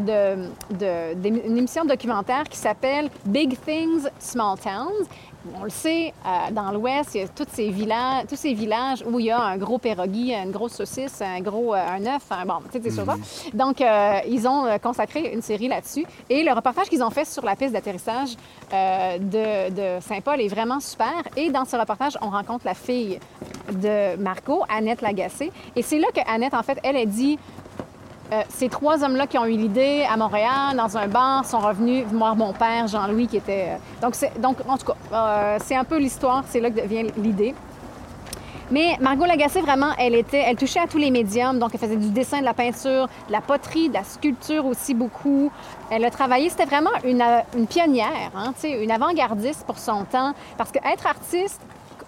[0.00, 5.06] de, de- émission documentaire qui s'appelle Big Things, Small Towns.
[5.58, 9.04] On le sait, euh, dans l'Ouest, il y a tous ces, villages, tous ces villages
[9.06, 12.22] où il y a un gros pierogi, une grosse saucisse, un gros euh, un œuf,
[12.30, 13.14] un- bon, tu sais, ces choses-là.
[13.54, 16.04] Donc, euh, ils ont consacré une série là-dessus.
[16.28, 18.30] Et le reportage qu'ils ont fait sur la piste d'atterrissage
[18.72, 21.22] de, de Saint-Paul est vraiment super.
[21.36, 23.18] Et dans ce reportage, on rencontre la fille
[23.72, 25.50] de Margot, Annette Lagacé.
[25.76, 27.38] Et c'est là que Annette, en fait, elle a dit
[28.32, 32.04] euh, ces trois hommes-là qui ont eu l'idée à Montréal, dans un bar, sont revenus
[32.12, 33.70] voir mon père, Jean-Louis, qui était.
[33.70, 37.04] euh, Donc, donc, en tout cas, euh, c'est un peu l'histoire, c'est là que vient
[37.16, 37.54] l'idée.
[38.70, 41.58] Mais Margot Lagacé, vraiment, elle était, elle touchait à tous les médiums.
[41.58, 44.92] Donc, elle faisait du dessin, de la peinture, de la poterie, de la sculpture aussi
[44.92, 45.50] beaucoup.
[45.90, 47.24] Elle a travaillé, c'était vraiment une,
[47.56, 50.34] une pionnière, hein, une avant-gardiste pour son temps.
[50.58, 51.62] Parce que être artiste,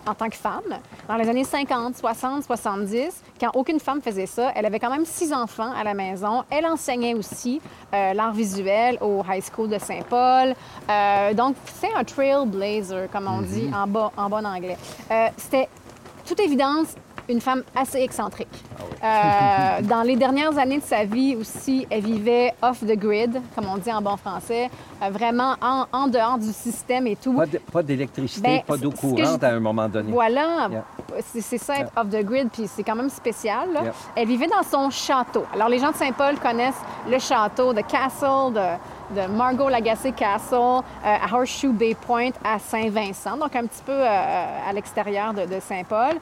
[0.06, 0.78] en tant que femme,
[1.08, 5.04] dans les années 50, 60, 70, quand aucune femme faisait ça, elle avait quand même
[5.04, 6.44] six enfants à la maison.
[6.50, 7.60] Elle enseignait aussi
[7.94, 10.54] euh, l'art visuel au High School de Saint-Paul.
[10.88, 14.76] Euh, donc, c'est un trailblazer, comme on dit en, bas, en bon anglais.
[15.10, 15.68] Euh, C'était
[16.26, 16.88] toute évidence,
[17.28, 18.48] une femme assez excentrique.
[19.02, 23.66] Euh, dans les dernières années de sa vie aussi, elle vivait off the grid, comme
[23.72, 24.68] on dit en bon français,
[25.02, 27.38] euh, vraiment en, en dehors du système et tout.
[27.72, 30.12] Pas d'électricité, Ben, pas d'eau courante je- à un moment donné.
[30.12, 30.84] Voilà, Yeah.
[31.34, 33.72] c'est ça, être off the grid, puis c'est quand même spécial.
[33.72, 33.82] là.
[33.82, 33.92] Yeah.
[34.16, 35.44] Elle vivait dans son château.
[35.54, 38.60] Alors, les gens de Saint-Paul connaissent le château de Castle, de,
[39.14, 43.92] de Margot Lagacé Castle, euh, à Horseshoe Bay Point, à Saint-Vincent, donc un petit peu
[43.92, 46.14] euh, à l'extérieur de, Saint-Paul,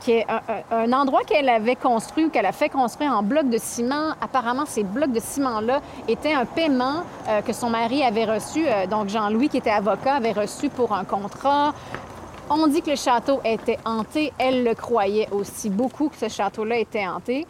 [0.00, 0.26] qui est
[0.70, 4.12] un, endroit qu'elle avait construit ou qu'elle a fait construire en blocs de ciment.
[4.20, 8.86] Apparemment, ces blocs de ciment-là étaient un paiement euh, que son mari avait reçu, euh,
[8.86, 11.72] donc Jean-Louis, qui était avocat, avait reçu pour un contrat.
[12.54, 14.30] On dit que le château était hanté.
[14.36, 17.46] Elle le croyait aussi beaucoup que ce château-là était hanté.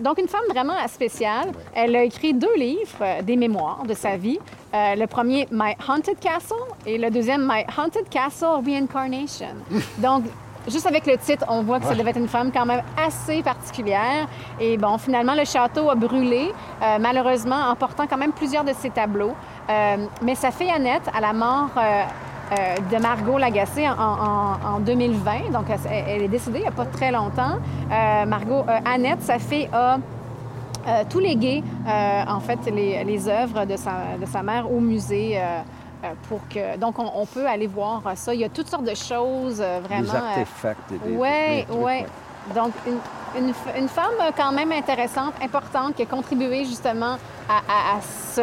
[0.00, 1.52] Donc, une femme vraiment spéciale.
[1.72, 4.40] Elle a écrit deux livres, euh, des mémoires de sa vie.
[4.74, 9.54] Euh, le premier, My Haunted Castle, et le deuxième, My Haunted Castle Reincarnation.
[9.98, 10.24] Donc,
[10.66, 13.44] juste avec le titre, on voit que ça devait être une femme quand même assez
[13.44, 14.26] particulière.
[14.58, 18.90] Et bon, finalement, le château a brûlé, euh, malheureusement, emportant quand même plusieurs de ses
[18.90, 19.34] tableaux.
[20.20, 21.70] Mais sa fille Annette, à la mort
[22.58, 25.50] euh, de Margot Lagacé en, en- en 2020.
[25.52, 27.56] Donc, elle, elle est décédée il n'y a pas très longtemps.
[27.90, 29.98] Euh, Margot, euh, Annette, sa fille, a
[31.08, 35.40] tout légué, en fait, les, les œuvres de sa, de sa mère au musée.
[36.28, 36.76] pour que...
[36.76, 38.34] Donc, on, on peut aller voir ça.
[38.34, 40.02] Il y a toutes sortes de choses, vraiment...
[40.02, 40.90] Des artefacts.
[40.90, 42.06] des- oui, des ouais.
[42.52, 42.72] Donc,
[43.38, 47.16] une, une femme quand même intéressante, importante, qui a contribué justement
[47.48, 48.40] à, à- à ce,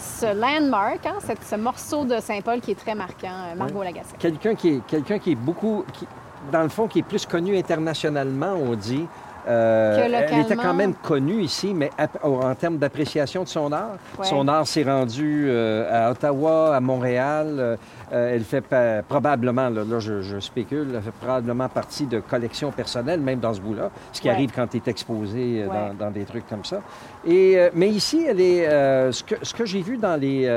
[0.00, 4.14] ce landmark, hein, cette- ce morceau de Saint-Paul qui est très marquant, euh, Margot Lagacé.
[4.18, 6.06] Quelqu'un qui est, quelqu'un qui est beaucoup, qui-
[6.50, 9.06] dans le fond, qui est plus connu internationalement, on dit.
[9.48, 13.92] Euh, elle était quand même connue ici, mais ap- en termes d'appréciation de son art,
[14.18, 14.26] Ouais.
[14.26, 17.78] son art s'est rendu euh, à Ottawa, à Montréal.
[18.12, 22.20] Euh, elle fait pa- probablement, là, là, je, je spécule, elle fait probablement partie de
[22.20, 24.34] collections personnelles, même dans ce bout-là, ce qui Ouais.
[24.34, 25.74] arrive quand tu es exposé euh, Ouais.
[25.98, 26.80] dans, dans des trucs comme ça.
[27.26, 28.64] Et, euh, mais ici, elle est,
[29.12, 30.48] ce que, ce que j'ai vu dans les,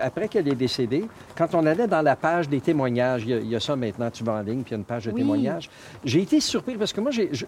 [0.00, 1.04] après qu'elle est décédée,
[1.36, 3.74] quand on allait dans la page des témoignages, il y a, il y a ça
[3.76, 5.20] maintenant, tu vas en ligne, puis il y a une page de Oui.
[5.20, 5.68] témoignages,
[6.04, 7.46] j'ai été surpris parce que moi, j'ai, je-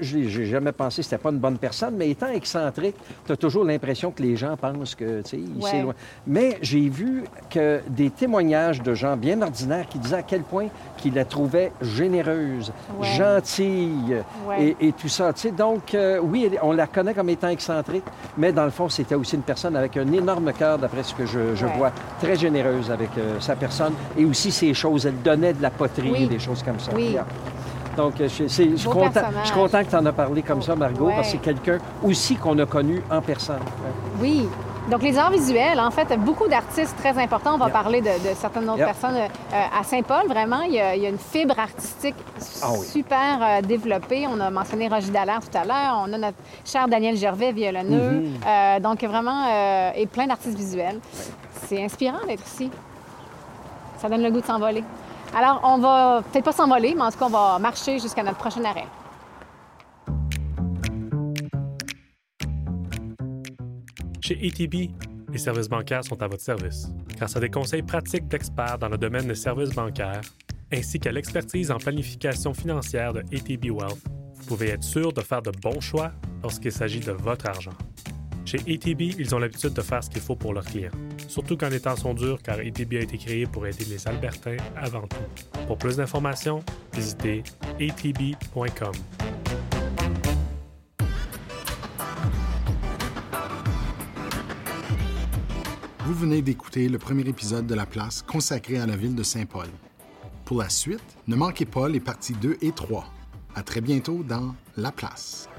[0.00, 2.96] j'ai, j'ai jamais pensé que c'était pas une bonne personne, mais étant excentrique,
[3.26, 5.70] tu as toujours l'impression que les gens pensent que, tu sais, il Ouais.
[5.70, 5.94] s'est loin.
[6.26, 10.66] Mais j'ai vu que des témoignages de gens bien ordinaires qui disaient à quel point
[10.96, 13.06] qu'ils la trouvaient généreuse, Ouais.
[13.16, 14.74] gentille Ouais.
[14.80, 15.32] et, et tout ça.
[15.32, 18.04] Tu sais, donc, euh, oui, on la connaît comme étant excentrique,
[18.36, 21.26] mais dans le fond, c'était aussi une personne avec un énorme cœur, d'après ce que
[21.26, 21.72] je, je Ouais.
[21.76, 25.06] vois, très généreuse avec euh, sa personne et aussi ses choses.
[25.06, 26.26] Elle donnait de la poterie Oui.
[26.26, 26.90] des choses comme ça.
[26.94, 27.10] Oui.
[27.12, 27.24] Yeah.
[27.96, 30.76] Donc, euh, je, suis content, je suis content que tu en as parlé comme ça,
[30.76, 31.14] Margot, Ouais.
[31.16, 33.58] parce que c'est quelqu'un aussi qu'on a connu en personne.
[34.20, 34.48] Oui,
[34.90, 37.54] Donc, les arts visuels, en fait, beaucoup d'artistes très importants.
[37.54, 39.16] On va parler de, de certaines autres personnes.
[39.16, 42.14] Euh, à Saint-Paul, vraiment, il y, a, il y a une fibre artistique
[42.62, 44.26] Ah super euh, développée.
[44.26, 46.02] On a mentionné Roger Dallaire tout à l'heure.
[46.06, 48.22] On a notre cher Daniel Gervais, violonneux.
[48.22, 48.46] Mm-hmm.
[48.46, 51.00] Euh, donc, vraiment, euh, et plein d'artistes visuels.
[51.66, 52.70] C'est inspirant d'être ici.
[53.98, 54.84] Ça donne le goût de s'envoler.
[55.36, 58.38] Alors, on va peut-être pas s'envoler, mais en tout cas, on va marcher jusqu'à notre
[58.38, 58.86] prochain arrêt.
[64.20, 64.90] Chez ATB,
[65.30, 66.88] les services bancaires sont à votre service.
[67.16, 70.20] Grâce à des conseils pratiques d'experts dans le domaine des services bancaires,
[70.72, 74.02] ainsi qu'à l'expertise en planification financière de ATB Wealth,
[74.34, 76.12] vous pouvez être sûr de faire de bons choix
[76.42, 77.76] lorsqu'il s'agit de votre argent.
[78.44, 80.90] Chez ATB, ils ont l'habitude de faire ce qu'il faut pour leurs clients,
[81.28, 84.56] surtout quand les temps sont durs car ATB a été créé pour aider les Albertains
[84.74, 85.60] avant tout.
[85.66, 86.62] Pour plus d'informations,
[86.94, 87.42] visitez
[87.78, 88.92] atb.com.
[96.08, 99.68] Vous venez d'écouter le premier épisode de La Place consacré à la ville de Saint-Paul.
[100.46, 103.04] Pour la suite, ne manquez pas les parties 2 et 3.
[103.54, 105.50] À très bientôt dans La Place.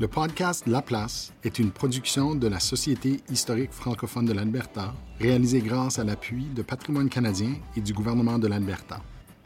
[0.00, 5.62] Le podcast La Place est une production de la Société historique francophone de l'Alberta, réalisée
[5.62, 9.02] grâce à l'appui de Patrimoine canadien et du gouvernement de l'Alberta.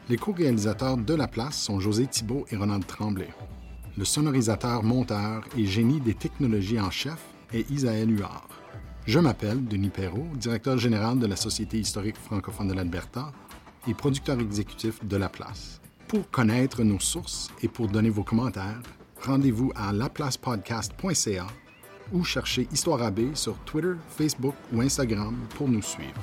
[0.07, 3.29] Les co-réalisateurs de La Place sont José Thibault et Ronald Tremblay.
[3.97, 7.19] Le sonorisateur, monteur et génie des technologies en chef
[7.53, 8.49] est Isaël Huard.
[9.05, 13.31] Je m'appelle Denis Perrault, directeur général de la Société historique francophone de l'Alberta
[13.87, 15.79] et producteur exécutif de La Place.
[16.09, 18.81] Pour connaître nos sources et pour donner vos commentaires,
[19.21, 21.47] rendez-vous à laplacepodcast.ca
[22.11, 26.21] ou cherchez Histoire AB sur Twitter, Facebook ou Instagram pour nous suivre.